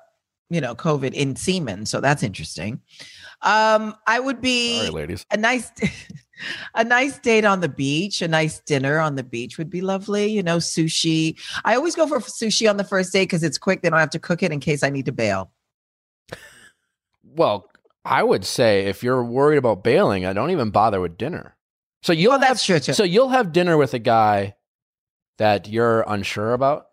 [0.48, 2.80] you know, COVID in semen, so that's interesting.
[3.42, 5.26] Um, I would be Sorry, ladies.
[5.32, 5.70] a nice
[6.74, 10.26] a nice date on the beach, a nice dinner on the beach would be lovely.
[10.26, 11.38] You know, sushi.
[11.64, 13.82] I always go for sushi on the first date because it's quick.
[13.82, 15.50] They don't have to cook it in case I need to bail.
[17.24, 17.68] Well,
[18.04, 21.56] I would say if you're worried about bailing, I don't even bother with dinner.
[22.02, 22.92] So you'll oh, Well, have that's true too.
[22.92, 24.54] so you'll have dinner with a guy
[25.38, 26.86] that you're unsure about.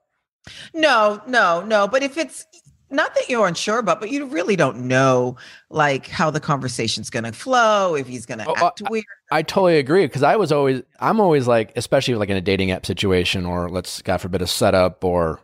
[0.74, 1.88] No, no, no.
[1.88, 2.46] But if it's
[2.94, 5.36] not that you're unsure about, but you really don't know
[5.70, 9.06] like how the conversation's going to flow, if he's going to Oh, uh, act weird.
[9.32, 12.72] I totally agree because I was always I'm always like, especially like in a dating
[12.72, 15.40] app situation, or let's God forbid a setup, or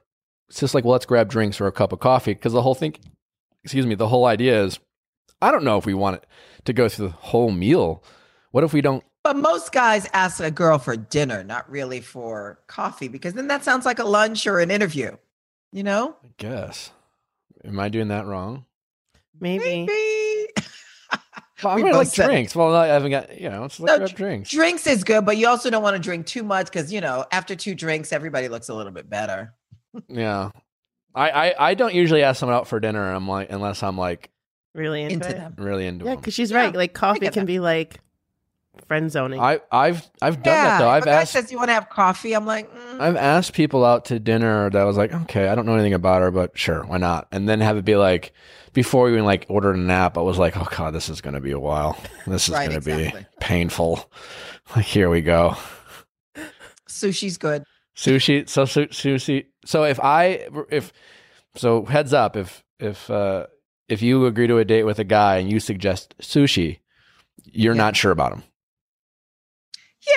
[0.48, 2.76] it's just like, well, let's grab drinks or a cup of coffee because the whole
[2.76, 2.96] thing,
[3.64, 4.80] excuse me, the whole idea is,
[5.42, 6.26] I don't know if we want it
[6.66, 8.04] to go through the whole meal.
[8.52, 9.04] What if we don't?
[9.24, 13.64] But most guys ask a girl for dinner, not really for coffee, because then that
[13.64, 15.18] sounds like a lunch or an interview.
[15.72, 16.16] You know?
[16.24, 16.92] I guess.
[17.70, 18.66] Am I doing that wrong?
[19.40, 19.86] Maybe.
[19.86, 20.48] Maybe.
[21.62, 22.34] Well, I'm We gonna both like said it.
[22.34, 22.56] drinks.
[22.56, 23.66] Well, I haven't got you know.
[23.66, 24.50] It's like No, grab drinks.
[24.50, 27.26] Drinks is good, but you also don't want to drink too much because you know,
[27.34, 29.54] after two drinks, everybody looks a little bit better.
[30.08, 30.52] Yeah.
[31.14, 33.12] I, I, I don't usually ask someone out for dinner.
[33.12, 34.30] I'm like unless I'm like
[34.76, 35.56] Really into, Into them.
[35.58, 36.20] really into Yeah, them.
[36.22, 36.74] because she's Yeah, right.
[36.76, 37.46] Like coffee can that.
[37.46, 38.00] be like
[38.88, 39.40] friend zoning.
[39.40, 40.64] I I've I've done yeah.
[40.64, 40.90] that though.
[40.90, 42.34] I've asked says you want to have coffee.
[42.34, 45.66] I'm like, mm, I've asked people out to dinner that was like, okay, I don't
[45.66, 47.28] know anything about her, but sure, why not?
[47.32, 48.34] And then have it be like,
[48.74, 51.42] before we even like ordered an app, I was like, oh god, this is gonna
[51.42, 51.98] be a while.
[52.28, 53.20] This is Right, gonna exactly.
[53.22, 54.12] be painful.
[54.76, 55.56] Like here we go.
[56.88, 57.64] sushi's good.
[57.96, 58.48] Sushi.
[58.48, 59.46] So su- sushi.
[59.66, 60.94] So if I if
[61.56, 63.48] so heads up if if uh
[63.88, 66.80] if you agree to a date with a guy and you suggest sushi,
[67.44, 67.78] you're Yeah.
[67.82, 68.44] not sure about him.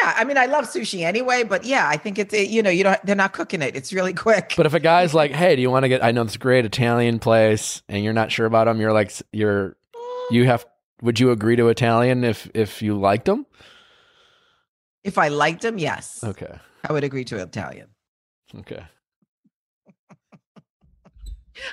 [0.01, 2.70] Yeah, I mean, I love sushi anyway, but yeah, I think it's it, you know,
[2.70, 3.76] you don't they're not cooking it.
[3.76, 4.55] It's really quick.
[4.57, 6.03] But if a guy's like, "Hey, do you want to get?
[6.05, 9.76] I know this great Italian place," and you're not sure about them, you're like, you're
[10.30, 10.64] you have.
[11.03, 13.45] Would you agree to Italian if if you liked them?
[15.05, 16.55] if I liked them, yes, Okay.
[16.88, 17.88] I would agree to Italian.
[18.61, 18.84] Okay.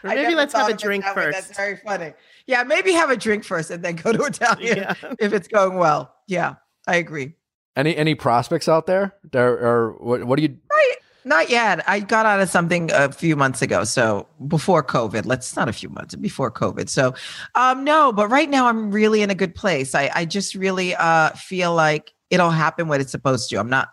[0.03, 1.23] Or maybe let's have a drink that way.
[1.25, 1.47] first.
[1.47, 2.13] That's very funny.
[2.47, 4.93] Yeah, maybe have a drink first and then go to Italian Yeah.
[5.19, 6.13] if it's going well.
[6.27, 6.55] Yeah,
[6.87, 7.33] I agree.
[7.79, 9.15] Any any prospects out there?
[9.31, 10.25] There or what?
[10.25, 10.57] What do you?
[10.69, 10.95] Right.
[11.23, 11.87] Not yet.
[11.87, 13.85] I got out of something a few months ago.
[13.85, 16.89] So before COVID, let's not a few months before COVID.
[16.89, 17.13] So
[17.55, 19.95] um no, but right now I'm really in a good place.
[19.95, 23.57] I, I just really uh feel like it'll happen when it's supposed to.
[23.57, 23.89] I'm not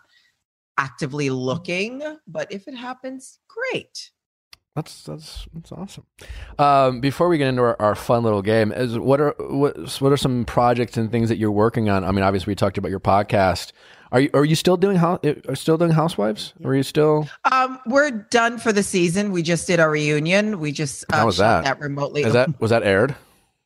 [0.77, 4.11] actively looking, but if it happens, great.
[4.77, 6.05] That's that's that's awesome.
[6.59, 10.11] Um, before we get into our, our fun little game, is what are what what
[10.11, 12.03] are some projects and things that you're working on?
[12.03, 13.71] I mean, obviously we talked about your podcast.
[14.11, 15.19] Are you are you still doing how
[15.49, 16.53] are still doing Housewives?
[16.63, 17.27] Or are you still?
[17.51, 19.31] Um, we're done for the season.
[19.31, 20.59] We just did our reunion.
[20.59, 21.79] We just uh, How was shot that?
[21.79, 22.21] remotely.
[22.21, 23.15] Is that was that aired?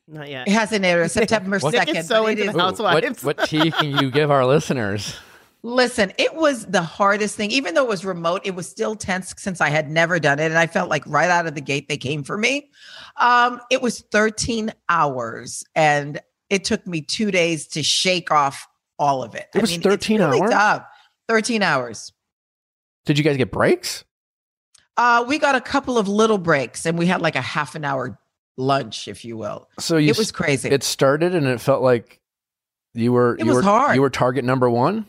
[0.08, 0.48] Not yet.
[0.48, 1.74] It hasn't aired September What?
[1.74, 1.98] Nick second.
[1.98, 3.22] is so into is- the Ooh, Housewives.
[3.22, 5.18] What, what tea can you give our listeners?
[5.64, 7.52] Listen, it was the hardest thing.
[7.52, 10.46] Even though it was remote, it was still tense since I had never done it.
[10.46, 12.72] And I felt like right out of the gate, they came for me.
[13.18, 19.22] Um, it was 13 hours and it took me two days to shake off all
[19.24, 19.50] of it.
[19.54, 20.50] It was it's 13 really hours?
[20.50, 20.86] tough.
[21.30, 22.12] 13 hours.
[23.06, 24.04] Did you guys get breaks?
[24.98, 27.86] Uh, we got a couple of little breaks and we had like a half an
[27.86, 28.20] hour
[28.58, 29.70] lunch, if you will.
[29.80, 30.70] So you it was crazy.
[30.70, 32.20] it started and it felt like
[32.94, 33.96] you were It you was were hard.
[33.96, 35.06] you were target number one.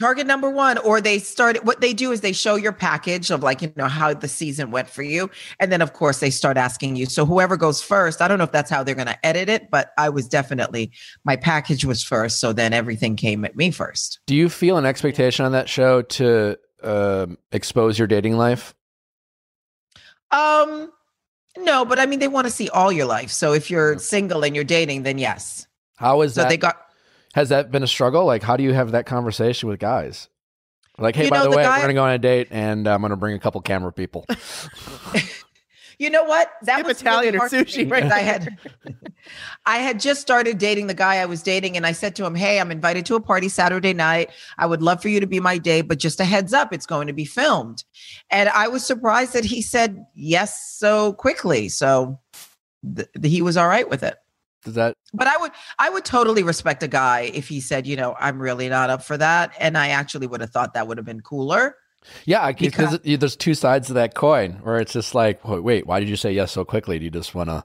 [0.00, 3.42] Target number one or they started what they do is they show your package of
[3.42, 5.30] like you know how the season went for you.
[5.58, 7.06] And then of course they start asking you.
[7.06, 9.70] So whoever goes first i don't know if that's how they're going to edit it
[9.70, 10.90] but i was definitely
[11.24, 14.20] my package was first so then everything came at me first.
[14.26, 18.74] Do you feel an expectation on that show to um expose your dating life?
[20.30, 20.92] um
[21.56, 23.30] no but i mean they want to see all your life.
[23.30, 25.66] So if you're single and you're dating then yes.
[25.96, 26.48] How is so that?
[26.48, 26.87] they got
[27.34, 28.24] has that been a struggle?
[28.24, 30.28] Like, how do you have that conversation with guys?
[30.98, 32.48] Like, hey, You by know, the, the way, guy- we're gonna go on a date,
[32.50, 34.26] and uh, I'm gonna bring a couple camera people.
[36.00, 36.52] You know what?
[36.62, 38.56] That Skip was Italian really or sushi right I had
[39.66, 42.36] I had just started dating the guy I was dating and I said to him,
[42.36, 44.30] "Hey, I'm invited to a party Saturday night.
[44.58, 46.86] I would love for you to be my date, but just a heads up, it's
[46.86, 47.82] going to be filmed."
[48.30, 51.68] And I was surprised that he said yes so quickly.
[51.68, 52.20] So
[52.94, 54.14] th- he was all right with it.
[54.64, 54.94] Does that?
[55.14, 58.40] But I would I would totally respect a guy if he said, you know, I'm
[58.40, 59.52] really not up for that.
[59.58, 61.76] And I actually would have thought that would have been cooler.
[62.24, 66.00] Yeah, because there's two sides to that coin where it's just like, wait, wait, why
[66.00, 66.98] did you say yes so quickly?
[66.98, 67.64] Do you just want to,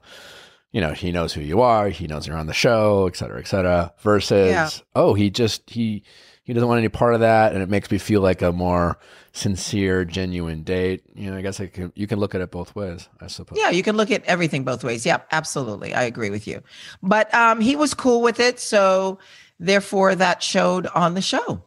[0.72, 3.38] you know, he knows who you are, he knows you're on the show, et cetera,
[3.38, 3.92] et cetera.
[4.00, 4.68] Versus, Yeah.
[4.94, 6.02] oh, he just he
[6.42, 8.98] he doesn't want any part of that, and it makes me feel like a more
[9.34, 11.02] sincere, genuine date.
[11.14, 13.58] You know, I guess I can you can look at it both ways, I suppose.
[13.60, 15.04] Yeah, you can look at everything both ways.
[15.04, 15.92] Yeah, absolutely.
[15.92, 16.62] I agree with you.
[17.02, 19.18] But um he was cool with it, so
[19.58, 21.62] therefore that showed on the show.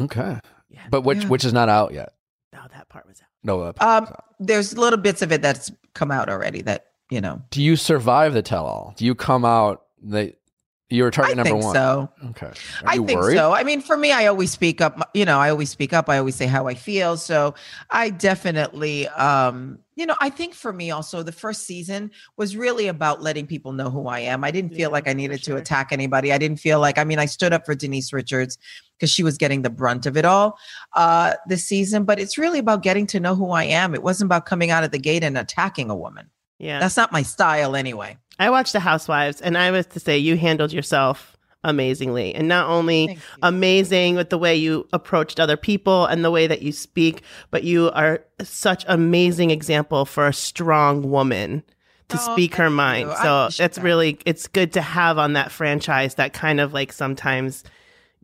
[0.00, 0.40] Okay.
[0.70, 0.80] Yeah.
[0.90, 1.28] But which Yeah.
[1.28, 2.14] which is not out yet.
[2.52, 3.28] No, that part was out.
[3.44, 3.60] No.
[3.60, 7.42] Uh, Um there's little bits of it that's come out already that, you know.
[7.50, 8.94] do you survive the tell all?
[8.96, 9.84] Do you come out?
[10.02, 10.34] They
[10.88, 11.74] you were target I number think one.
[11.74, 12.08] so.
[12.30, 12.46] Okay.
[12.46, 12.52] Are
[12.84, 13.36] I you think worried?
[13.36, 13.52] so.
[13.52, 15.10] I mean, for me, I always speak up.
[15.14, 16.08] You know, I always speak up.
[16.08, 17.16] I always say how I feel.
[17.16, 17.56] So
[17.90, 22.86] I definitely, um, you know, I think for me also, the first season was really
[22.86, 24.44] about letting people know who I am.
[24.44, 25.56] I didn't feel like I needed sure.
[25.56, 26.32] to attack anybody.
[26.32, 28.56] I didn't feel like, I mean, I stood up for Denise Richards
[28.96, 30.56] because she was getting the brunt of it all
[30.94, 32.04] uh, this season.
[32.04, 33.92] But it's really about getting to know who I am.
[33.92, 36.30] It wasn't about coming out of the gate and attacking a woman.
[36.58, 36.78] Yeah.
[36.78, 38.18] That's not my style anyway.
[38.38, 42.68] I watched The Housewives, and I was to say you handled yourself amazingly, and not
[42.68, 47.22] only amazing with the way you approached other people and the way that you speak,
[47.50, 51.62] but you are such amazing example for a strong woman
[52.08, 53.08] to Oh, speak her thank mind.
[53.08, 53.16] you.
[53.16, 53.82] So appreciate it's that.
[53.84, 57.64] really it's good to have on that franchise that kind of like sometimes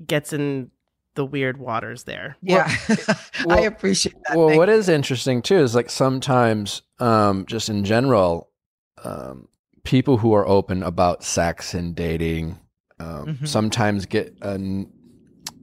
[0.07, 0.71] gets in
[1.15, 2.37] the weird waters there.
[2.43, 4.37] Yeah, I well- appreciate that.
[4.37, 8.51] well Thank what is interesting too is like sometimes um just in general
[9.03, 9.49] um
[9.85, 12.59] people who are open about sex and dating
[13.01, 13.49] um Mhm.
[13.49, 14.59] sometimes get uh,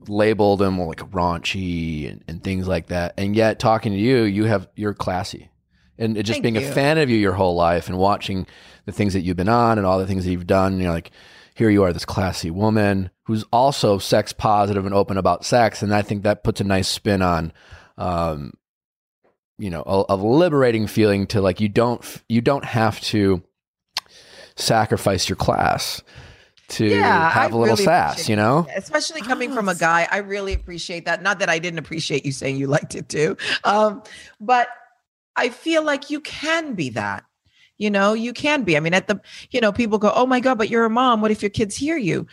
[0.07, 3.13] labeled and like raunchy and, and things like that.
[3.17, 5.49] And yet talking to you you have you're classy.
[5.97, 8.47] And just Thank being a fan of you your whole life and watching
[8.86, 11.11] the things that you've been on and all the things that you've done you're like
[11.55, 15.82] here you are this classy woman who's also sex positive and open about sex.
[15.84, 17.51] And i think that puts a nice spin on
[17.97, 18.53] um
[19.57, 23.43] you know a, a liberating feeling to like you don't you don't have to
[24.60, 26.03] sacrifice your class
[26.70, 28.68] to Yeah, have I a little really sass you know?
[28.76, 31.24] especially coming Oh, from a guy i really appreciate that.
[31.24, 34.03] Not that i didn't appreciate you saying you liked it too um
[34.39, 34.68] but
[35.36, 37.24] i feel like you can be that
[37.78, 38.12] you know?
[38.12, 38.76] You can be.
[38.76, 41.22] I mean at the you know people go oh my god but you're a mom.
[41.22, 42.28] What if your kids hear you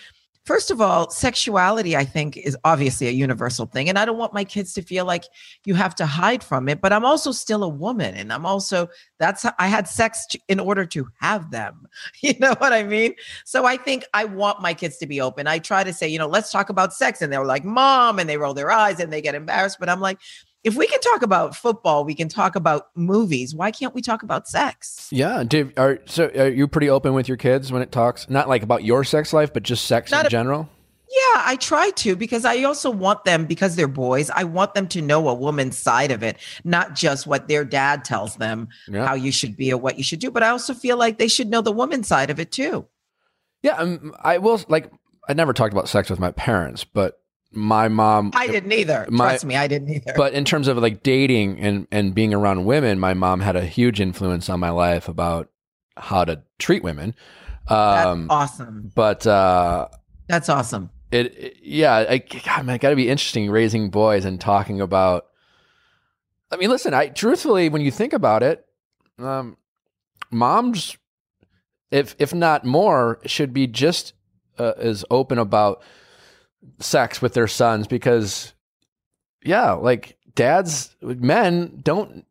[0.46, 4.32] first of all sexuality i think is obviously a universal thing and i don't want
[4.32, 5.24] my kids to feel like
[5.66, 8.88] you have to hide from it but i'm also still a woman and i'm also
[9.18, 11.86] that's i had sex in order to have them
[12.22, 15.46] you know what i mean so I think I want my kids to be open.
[15.46, 17.22] I try to say, you know, let's talk about sex.
[17.22, 19.78] And they're like, mom, and they roll their eyes and they get embarrassed.
[19.78, 20.18] But I'm like,
[20.66, 23.54] if we can talk about football, we can talk about movies.
[23.54, 25.08] Why can't we talk about sex?
[25.12, 28.48] Yeah, Dave, are so are you pretty open with your kids when it talks not
[28.48, 30.68] like about your sex life, but just sex Not in a- general?
[31.08, 34.88] Yeah, I try to because I also want them, because they're boys, I want them
[34.88, 39.06] to know a woman's side of it, not just what their dad tells them Yeah,
[39.06, 40.32] how you should be or what you should do.
[40.32, 42.86] But I also feel like they should know the woman's side of it too.
[43.62, 43.76] yeah.
[43.76, 44.90] Um, I will like.
[45.28, 47.18] I never talked about sex with my parents, but
[47.52, 48.30] my mom.
[48.34, 49.06] I didn't either.
[49.08, 50.12] My- Trust me, I didn't either.
[50.16, 53.64] But in terms of like dating and and being around women, my mom had a
[53.64, 55.48] huge influence on my life about
[55.96, 57.14] how to treat women.
[57.68, 58.92] That's Um, awesome.
[58.94, 59.88] but uh,
[60.28, 60.90] That's awesome.
[61.10, 64.80] it, it- yeah I, God, man, it got to be interesting raising boys and talking
[64.80, 65.26] about
[66.52, 68.64] i mean listen i truthfully when you think about it
[69.18, 69.56] um
[70.30, 70.96] moms
[71.90, 74.12] if if not more should be just
[74.58, 75.82] uh, as open about
[76.80, 78.52] sex with their sons because
[79.44, 82.24] yeah like dads men don't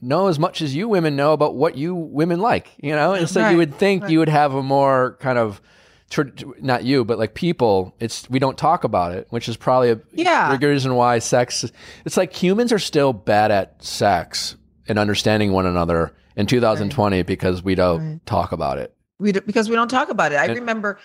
[0.00, 3.28] know as much as you women know about what you women like you know and
[3.28, 4.12] so Right, you would think right.
[4.12, 5.60] you would have a more kind of
[6.10, 6.22] tr-
[6.60, 10.00] not you but like people it's we don't talk about it which is probably a
[10.12, 10.56] Yeah.
[10.60, 11.64] reason why sex
[12.04, 14.56] it's like humans are still bad at sex
[14.88, 18.26] and understanding one another in 2020 because we don't Right.
[18.26, 20.36] talk about it we do, because we don't talk about it.
[20.36, 20.98] I And- remember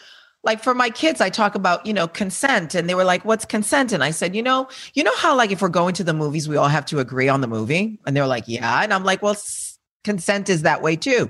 [0.44, 3.46] like for my kids, I talk about, you know, consent and they were like, what's
[3.46, 3.92] consent?
[3.92, 6.50] And I said, you know, you know how like if we're going to the movies,
[6.50, 8.00] we all have to agree on the movie.
[8.06, 8.82] And they're like, yeah.
[8.82, 11.30] And I'm like, well, s- consent is that way too.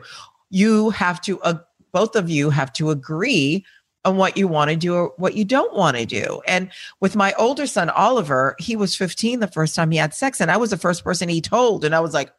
[0.50, 1.60] You have to, uh,
[1.92, 3.66] both of you have to agree
[4.06, 6.42] on what you want to do or what you don't want to do.
[6.48, 10.40] And with my older son, Oliver, he was 15 the first time he had sex.
[10.40, 11.84] And I was the first person he told.
[11.84, 12.32] And I was like,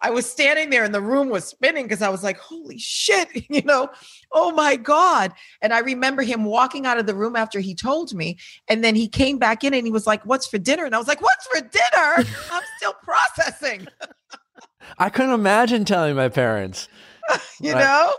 [0.00, 3.28] I was standing there and the room was spinning because I was like, holy shit,
[3.50, 3.88] you know,
[4.32, 5.32] oh my God.
[5.60, 8.38] And I remember him walking out of the room after he told me.
[8.68, 10.84] And then he came back in and he was like, what's for dinner?
[10.84, 12.28] And I was like, what's for dinner?
[12.52, 13.88] I'm still processing,
[14.98, 16.88] i couldn't imagine telling my parents
[17.60, 18.14] you know?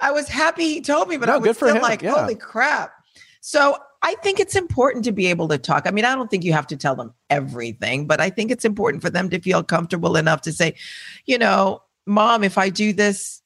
[0.00, 2.14] I was happy he told me, but No, I was still him, like, yeah.
[2.14, 2.92] holy crap.
[3.40, 3.76] So
[4.06, 5.88] I think it's important to be able to talk.
[5.88, 8.64] I mean, I don't think you have to tell them everything, but I think it's
[8.64, 10.76] important for them to feel comfortable enough to say,
[11.24, 13.42] you know, mom, if I do this,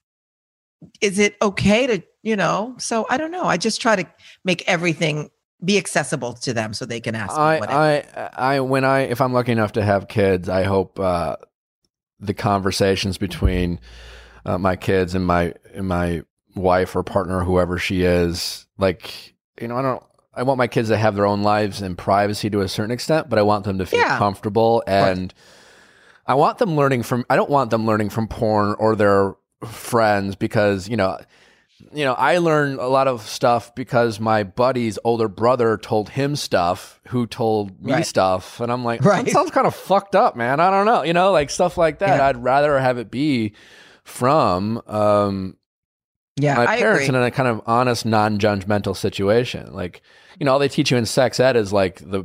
[1.00, 2.74] is it okay to, you know?
[2.76, 3.44] So I don't know.
[3.44, 4.06] I just try to
[4.44, 5.30] make everything
[5.64, 7.40] be accessible to them so they can ask me.
[7.40, 11.36] I, I, I, when I, if I'm lucky enough to have kids, I hope uh,
[12.18, 13.80] the conversations between
[14.44, 16.22] uh, my kids and my and my
[16.54, 20.02] wife or partner, whoever she is, like you know, I don't.
[20.40, 23.28] I want my kids to have their own lives and privacy to a certain extent,
[23.28, 24.16] but I want them to feel Yeah.
[24.18, 25.32] comfortable and
[26.26, 27.24] I want them learning from.
[27.28, 29.34] I don't want them learning from porn or their
[29.66, 31.18] friends because you know
[31.92, 36.36] you know, I learned a lot of stuff because my buddy's older brother told him
[36.36, 38.06] stuff who told me Right.
[38.06, 38.60] stuff.
[38.60, 39.24] And I'm like, Right.
[39.24, 40.60] that sounds kind of fucked up, man.
[40.60, 41.02] I don't know.
[41.04, 42.18] You know, like stuff like that.
[42.18, 42.26] Yeah.
[42.26, 43.54] I'd rather have it be
[44.04, 45.56] from um,
[46.36, 47.18] yeah, my I parents agree.
[47.18, 49.72] in a kind of honest, non judgmental situation.
[49.72, 50.02] Like,
[50.40, 52.24] you know, all they teach you in sex ed is like the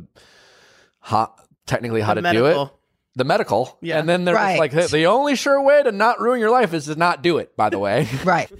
[1.00, 1.32] how,
[1.66, 2.68] technically how The to do it,
[3.14, 3.78] the medical.
[3.80, 3.98] Yeah.
[4.00, 4.58] And then they're Right.
[4.58, 7.56] like, the only sure way to not ruin your life is to not do it,
[7.56, 8.08] by the way.
[8.24, 8.50] Right.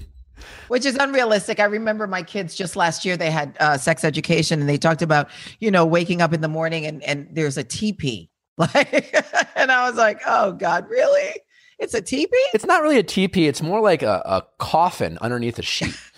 [0.69, 1.61] Which is unrealistic.
[1.61, 5.01] I remember my kids just last year, they had uh, sex education and they talked
[5.03, 5.29] about,
[5.61, 8.31] you know, waking up in the morning and, and there's a teepee.
[8.59, 9.15] Like,
[9.55, 11.41] and I was like, oh God, really?
[11.79, 12.35] It's a teepee?
[12.55, 13.47] It's not really a teepee.
[13.49, 15.95] It's more like a, a coffin underneath a sheet.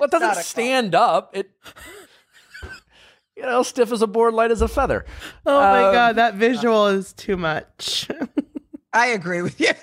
[0.00, 1.36] well, it doesn't Not a stand up.
[1.36, 1.50] It,
[3.36, 5.04] you know, stiff as a board, light as a feather.
[5.46, 8.08] Oh my Um, god, that visual is too much.
[8.92, 9.70] I agree with you.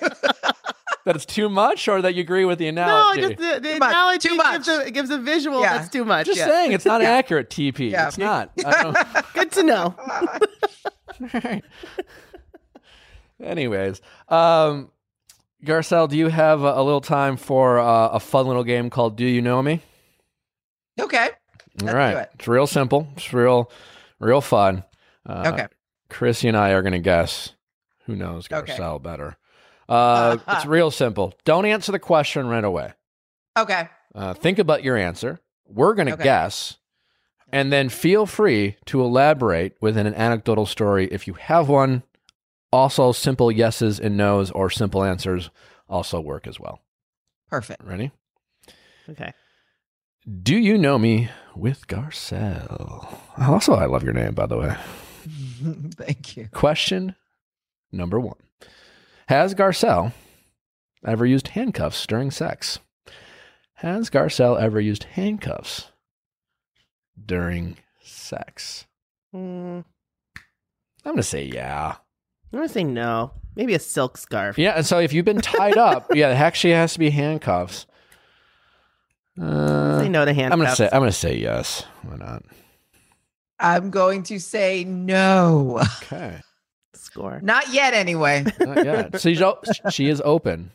[1.04, 3.20] That it's too much, or that you agree with the analogy?
[3.20, 3.36] no, analogy.
[3.44, 5.78] just the, the Too much, analogy too Gives, a, gives a visual Yeah.
[5.78, 6.26] that's too much.
[6.26, 6.48] Just yeah.
[6.48, 7.10] saying, it's not Yeah.
[7.12, 7.48] accurate.
[7.48, 7.92] TP.
[7.92, 8.08] Yeah.
[8.08, 8.50] It's not.
[8.64, 9.94] I don't- Good to know.
[13.40, 14.90] Anyways, um,
[15.64, 19.16] Garcelle, do you have a, a little time for uh, a fun little game called
[19.16, 19.82] "Do You Know Me"?
[21.00, 21.28] Okay.
[21.80, 22.30] All Let's right, it.
[22.34, 23.08] it's real simple.
[23.16, 23.70] It's real,
[24.18, 24.84] real fun.
[25.28, 25.66] Uh, Okay.
[26.08, 27.52] Chrissy and I are going to guess
[28.04, 28.72] who knows Okay.
[28.74, 29.36] Garcelle better.
[29.88, 31.34] Uh, it's real simple.
[31.44, 32.92] Don't answer the question right away.
[33.58, 33.88] Okay.
[34.14, 35.40] Uh, think about your answer.
[35.68, 36.22] We're going to Okay.
[36.24, 36.78] guess,
[37.52, 42.02] and then feel free to elaborate within an anecdotal story if you have one.
[42.72, 45.50] Also, simple yeses and nos or simple answers
[45.88, 46.80] also work as well.
[47.50, 47.82] Perfect.
[47.84, 48.10] Ready?
[49.08, 49.32] Okay.
[50.26, 53.18] Do you know me with Garcelle?
[53.38, 54.76] Also, I love your name, by the way.
[55.94, 56.48] Thank you.
[56.52, 57.14] Question
[57.92, 58.36] number one
[59.28, 60.12] Has Garcelle
[61.04, 62.80] ever used handcuffs during sex?
[63.74, 65.92] Has Garcelle ever used handcuffs
[67.24, 68.86] during sex?
[69.34, 69.84] Mm,
[71.04, 71.96] I'm going to say yeah.
[72.52, 73.32] I'm gonna say no.
[73.54, 74.58] Maybe a silk scarf.
[74.58, 77.86] Yeah, and so if you've been tied up, yeah, it actually has to be handcuffs.
[79.40, 80.52] Uh, say no to handcuffs.
[80.52, 81.84] I'm gonna say I'm gonna say yes.
[82.02, 82.42] Why not?
[83.58, 85.80] I'm going to say no.
[86.02, 86.40] Okay,
[86.94, 87.40] score.
[87.42, 88.44] Not yet, anyway.
[88.60, 89.20] not yet.
[89.20, 89.60] So she's o-
[89.90, 90.70] she is open.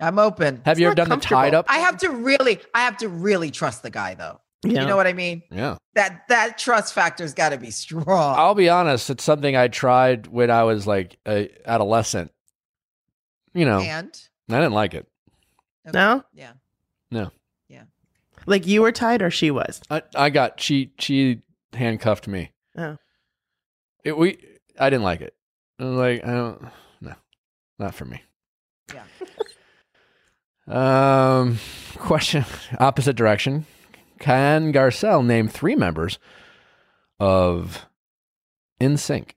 [0.00, 0.60] I'm open.
[0.64, 1.66] Have It's you ever done the tied up?
[1.68, 4.40] I have to really, I have to really trust the guy though.
[4.64, 4.82] Yeah.
[4.82, 5.42] You know what I mean?
[5.50, 5.76] Yeah.
[5.94, 8.06] That that trust factor's got to be strong.
[8.38, 9.10] I'll be honest.
[9.10, 12.32] It's something I tried when I was like a adolescent.
[13.54, 14.10] You know, and
[14.50, 15.06] I didn't like it.
[15.92, 16.22] No?
[16.32, 17.28] yeah,
[18.48, 19.82] Like you were tied or she was.
[19.90, 21.42] I, I got she she
[21.74, 22.50] handcuffed me.
[22.76, 22.96] Oh.
[24.04, 24.38] It, we
[24.78, 25.34] I didn't like it.
[25.78, 26.62] I was like I don't
[27.02, 27.14] no,
[27.78, 28.22] not for me.
[28.94, 29.04] yeah.
[30.68, 31.58] Um,
[31.96, 32.44] question
[32.78, 33.64] opposite direction.
[34.18, 36.18] Can Garcelle name three members
[37.18, 37.86] of
[38.78, 39.30] NSYNC?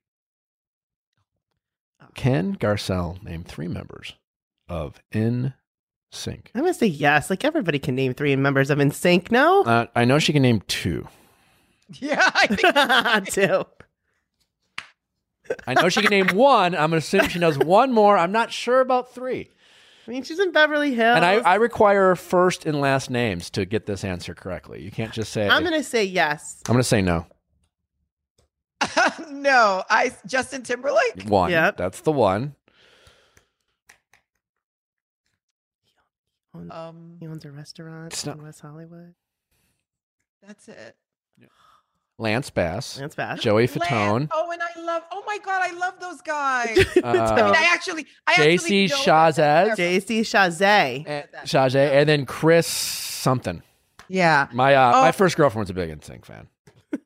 [2.15, 4.15] Can Garcelle name three members
[4.67, 5.01] of
[6.11, 6.47] NSYNC?
[6.53, 7.29] I'm gonna say yes.
[7.29, 9.31] Like everybody can name three members of NSYNC.
[9.31, 9.63] No.
[9.63, 11.07] Uh, I know she can name two.
[11.99, 13.65] Yeah, I think Two.
[15.67, 16.73] I know she can name one.
[16.73, 18.17] I'm going to assume she knows one more.
[18.17, 19.49] I'm not sure about three.
[20.07, 21.17] I mean, she's in Beverly Hills.
[21.17, 24.81] And I, I require first and last names to get this answer correctly.
[24.81, 25.49] You can't just say.
[25.49, 26.61] I'm gonna say yes.
[26.67, 27.25] I'm going to say no.
[29.29, 29.83] no.
[29.89, 31.23] I Justin Timberlake.
[31.27, 31.51] One.
[31.51, 31.75] Yep.
[31.75, 32.55] That's the one.
[36.53, 39.13] Owns- Um, He owns a restaurant It's not- in West Hollywood.
[40.45, 40.95] that's it.
[42.17, 42.99] Lance Bass.
[42.99, 43.39] Lance Bass.
[43.39, 44.27] Joey Lan- Fatone.
[44.31, 45.01] Oh, and I love.
[45.11, 46.77] Oh my god, I love those guys.
[47.03, 49.75] Uh, I mean, I actually, I JC actually don't Shazaz.
[49.75, 51.05] JC Chasez.
[51.07, 53.63] and, and then Chris something.
[54.07, 55.01] Yeah, My uh, Oh.
[55.01, 56.47] my first girlfriend was a big NSYNC fan.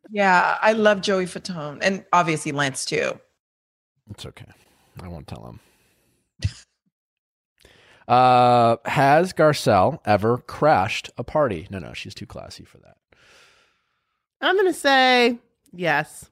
[0.09, 3.17] yeah, I love Joey Fatone, and obviously Lance too.
[4.09, 4.47] It's okay.
[5.01, 5.59] I won't tell him.
[8.07, 11.67] Uh, has Garcelle ever crashed a party?
[11.69, 12.97] No, no, she's too classy for that.
[14.41, 15.39] I'm gonna say
[15.73, 16.29] yes.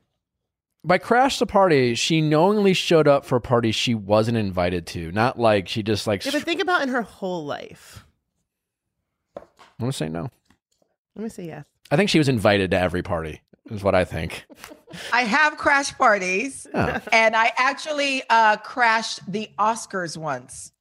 [0.86, 5.11] By crash the party, she knowingly showed up for a party she wasn't invited to.
[5.13, 6.24] Not like she just like.
[6.26, 8.05] Yeah, but think about in her whole life.
[9.38, 9.43] I'm
[9.80, 10.30] gonna say no.
[11.15, 11.65] Let me say yes.
[11.89, 13.41] I think she was invited to every party.
[13.71, 14.45] Is what I think.
[15.13, 16.99] I have crash parties, Yeah.
[17.13, 20.72] and I actually uh, crashed the Oscars once.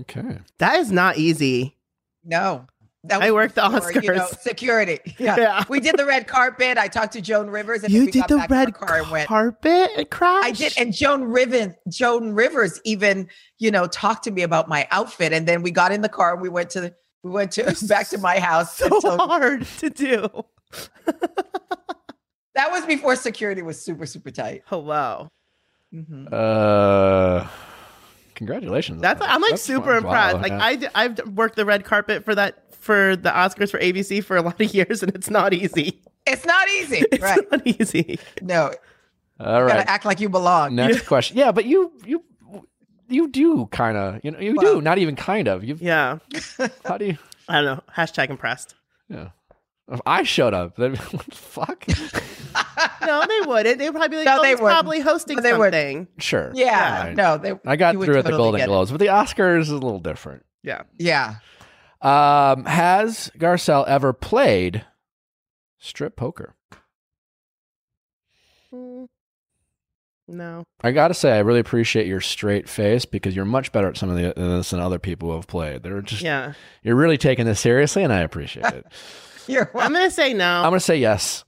[0.00, 0.38] Okay.
[0.58, 1.76] That is not easy.
[2.24, 2.66] No.
[3.04, 4.38] That I worked the for, you know, Oscars.
[4.40, 4.98] security.
[5.18, 5.36] Yeah.
[5.38, 5.64] Yeah.
[5.68, 6.76] We did the red carpet.
[6.78, 7.84] I talked to Joan Rivers.
[7.84, 10.44] And You did the back in our red car and went, carpet crash.
[10.44, 10.74] I did.
[10.76, 13.28] And Joan Riven, Joan Rivers even,
[13.58, 15.32] you know, talked to me about my outfit.
[15.32, 17.62] And then we got in the car and we went to the, we went to
[17.88, 18.76] back to my house.
[18.76, 20.28] so and told- hard to do.
[22.54, 24.62] that was before security was super, super tight.
[24.66, 25.30] Hello.
[25.94, 26.28] Mhm.
[26.32, 27.46] Uh,
[28.38, 29.02] congratulations.
[29.02, 29.96] That's I'm like That's super fun.
[30.04, 30.36] impressed.
[30.36, 30.64] Wow, like yeah.
[30.64, 34.36] I d- I've worked the red carpet for that for the Oscars for ABC for
[34.38, 36.00] a lot of years, and it's not easy.
[36.26, 37.04] It's not easy.
[37.12, 37.50] It's right.
[37.52, 38.18] not easy.
[38.40, 38.72] No.
[39.40, 39.76] All right.
[39.76, 40.74] Gotta act like you belong.
[40.74, 41.36] Next question.
[41.36, 42.24] Yeah, but you you
[43.08, 45.76] you do kind of you know you Well- do not even kind of you.
[45.80, 46.18] Yeah.
[46.84, 47.18] How do you?
[47.48, 47.82] I don't know.
[47.96, 48.74] Hashtag impressed.
[49.08, 49.28] Yeah.
[49.90, 50.96] If I showed up, then
[51.30, 51.84] fuck.
[53.04, 53.78] No, they wouldn't.
[53.78, 55.74] They would probably be like, No, oh, they he's probably hosting No, they wouldn't.
[55.74, 56.08] something.
[56.18, 56.52] Sure.
[56.54, 57.04] Yeah.
[57.04, 57.14] Fine.
[57.16, 58.66] No, they I got you would through at the Golden get.
[58.68, 60.44] Globes, but the Oscars is a little different.
[60.62, 60.82] Yeah.
[60.98, 61.36] Yeah.
[62.02, 64.84] Um, has Garcelle ever played
[65.78, 66.54] strip poker?
[68.72, 69.08] Mm,
[70.28, 70.64] No.
[70.82, 74.10] I gotta say, I really appreciate your straight face because you're much better at some
[74.10, 75.82] of the this than other people who have played.
[75.82, 76.52] They're just Yeah.
[76.82, 78.86] you're really taking this seriously, and I appreciate it.
[79.52, 80.58] You're I'm gonna say no.
[80.58, 81.44] I'm gonna say yes.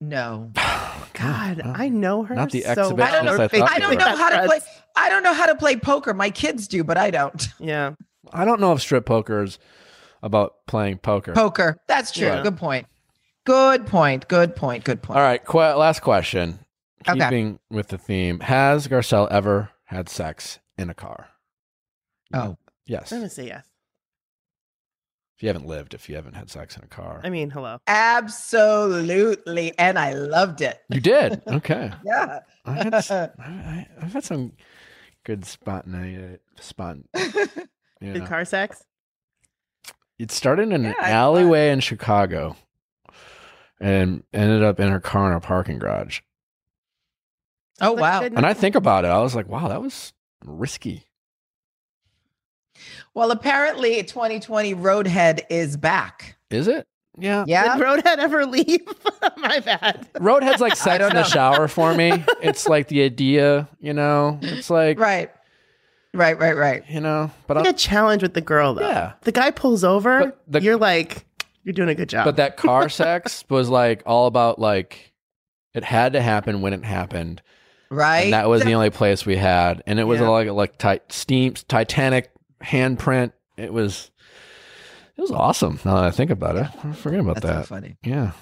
[0.00, 0.50] no.
[1.14, 2.34] God, Well, I uh, know her.
[2.36, 3.00] not the so exhibitionist.
[3.02, 4.60] I don't know- I I don't know how to play.
[4.96, 6.14] I don't know how to play poker.
[6.14, 7.48] My kids do, but I don't.
[7.58, 7.94] Yeah.
[8.32, 9.58] I don't know if strip poker is
[10.22, 11.32] about playing poker.
[11.32, 11.78] Poker.
[11.88, 12.26] That's true.
[12.28, 12.42] Yeah.
[12.42, 12.86] Good point.
[13.44, 14.28] Good point.
[14.28, 14.84] Good point.
[14.84, 15.16] Good point.
[15.18, 16.60] All right, qu- last question.
[17.08, 17.18] Okay.
[17.18, 21.28] Keeping with the theme, has Garcelle ever had sex in a car?
[22.34, 22.56] Oh.
[22.86, 23.10] Yes.
[23.12, 23.66] I'm gonna say yes.
[25.38, 27.78] If you haven't lived, if you haven't had sex in a car, I mean, hello.
[27.86, 29.72] Absolutely.
[29.78, 30.80] And I loved it.
[30.90, 31.40] you did.
[31.48, 31.92] Okay.
[32.04, 32.40] Yeah.
[32.64, 34.54] I had, s- I, I, have had some
[35.22, 36.38] good spontaneity.
[36.60, 37.04] Spont.
[38.00, 38.28] You Good know.
[38.28, 38.84] car sex.
[40.20, 42.56] It started in an Yeah, it's alleyway in Chicago,
[43.80, 46.20] and ended up in her car in a parking garage.
[47.80, 48.22] Oh, wow.
[48.22, 50.12] And I think about it, I was like, wow, that was
[50.44, 51.07] risky.
[53.14, 56.36] Well, apparently 2020 Roadhead is back.
[56.50, 56.86] Is it?
[57.18, 57.44] Yeah.
[57.48, 57.76] Yeah.
[57.76, 58.80] Did Roadhead ever leave?
[59.38, 60.08] My bad.
[60.14, 62.24] Roadhead's like sex in the shower for me.
[62.42, 64.38] It's like the idea, you know.
[64.42, 65.30] It's like, Right.
[66.14, 66.84] Right, right, right.
[66.88, 68.88] you know, but Like I, a challenge with the girl though.
[68.88, 69.12] Yeah.
[69.22, 70.32] The guy pulls over.
[70.46, 71.26] The- you're like,
[71.64, 72.24] you're doing a good job.
[72.24, 75.12] but that car sex was like all about like
[75.74, 77.42] it had to happen when it happened,
[77.90, 78.20] Right.
[78.24, 80.28] and that was the only place we had, and it was Yeah.
[80.28, 82.30] like like ti- steam Titanic
[82.62, 83.32] handprint.
[83.56, 84.10] It was
[85.16, 85.80] it was awesome.
[85.84, 87.66] Now that I think about it, I forget about That's so that.
[87.66, 87.96] funny.
[88.04, 88.32] Yeah.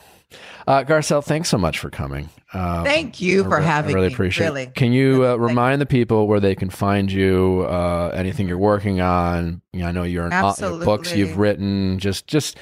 [0.66, 2.28] Uh, Garcelle, thanks so much for coming.
[2.52, 4.14] Um, Thank you for re- having I really me.
[4.14, 4.62] appreciate Really.
[4.64, 4.74] it.
[4.74, 7.64] Can you uh, remind the people where they can find you?
[7.68, 9.62] Uh, anything you're working on?
[9.72, 10.52] You know, I know you're in uh,
[10.84, 12.00] books you've written.
[12.00, 12.58] Just, just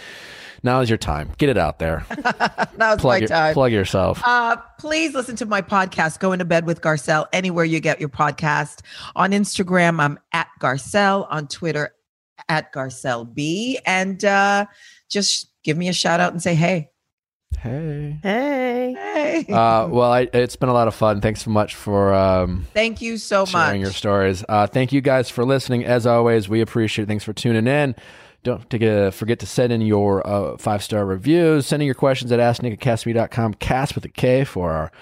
[0.65, 1.31] now is your time.
[1.39, 2.05] Get it out there.
[2.77, 3.55] Now's Plug, my your- time.
[3.55, 4.21] plug yourself.
[4.25, 8.09] Uh, please listen to my podcast, Going to Bed with Garcelle, anywhere you get your
[8.09, 8.81] podcast.
[9.15, 11.27] On Instagram, I'm at Garcelle.
[11.31, 11.95] On Twitter,
[12.49, 13.79] at Garcelle B.
[13.87, 14.67] And uh,
[15.09, 16.91] just give me a shout out and say, hey.
[17.59, 18.19] Hey.
[18.23, 18.95] hey.
[19.47, 19.53] Hey.
[19.53, 21.21] Uh, well, I, it's been a lot of fun.
[21.21, 23.87] Thanks so much for um, Thank you so sharing much.
[23.87, 24.45] your stories.
[24.49, 25.85] Uh, thank you guys for listening.
[25.85, 27.07] As always, we appreciate it.
[27.07, 27.95] Thanks for tuning in.
[28.45, 31.67] Don't to get, forget to send in your uh, five star reviews.
[31.67, 32.79] Send in your questions at asknick.
[32.79, 34.93] Cast with a K for our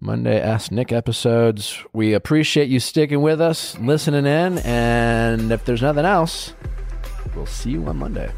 [0.00, 1.84] Monday Ask Nick episodes.
[1.92, 4.58] We appreciate you sticking with us, listening in.
[4.58, 6.54] And if there's nothing else,
[7.34, 8.30] we'll see you on Monday.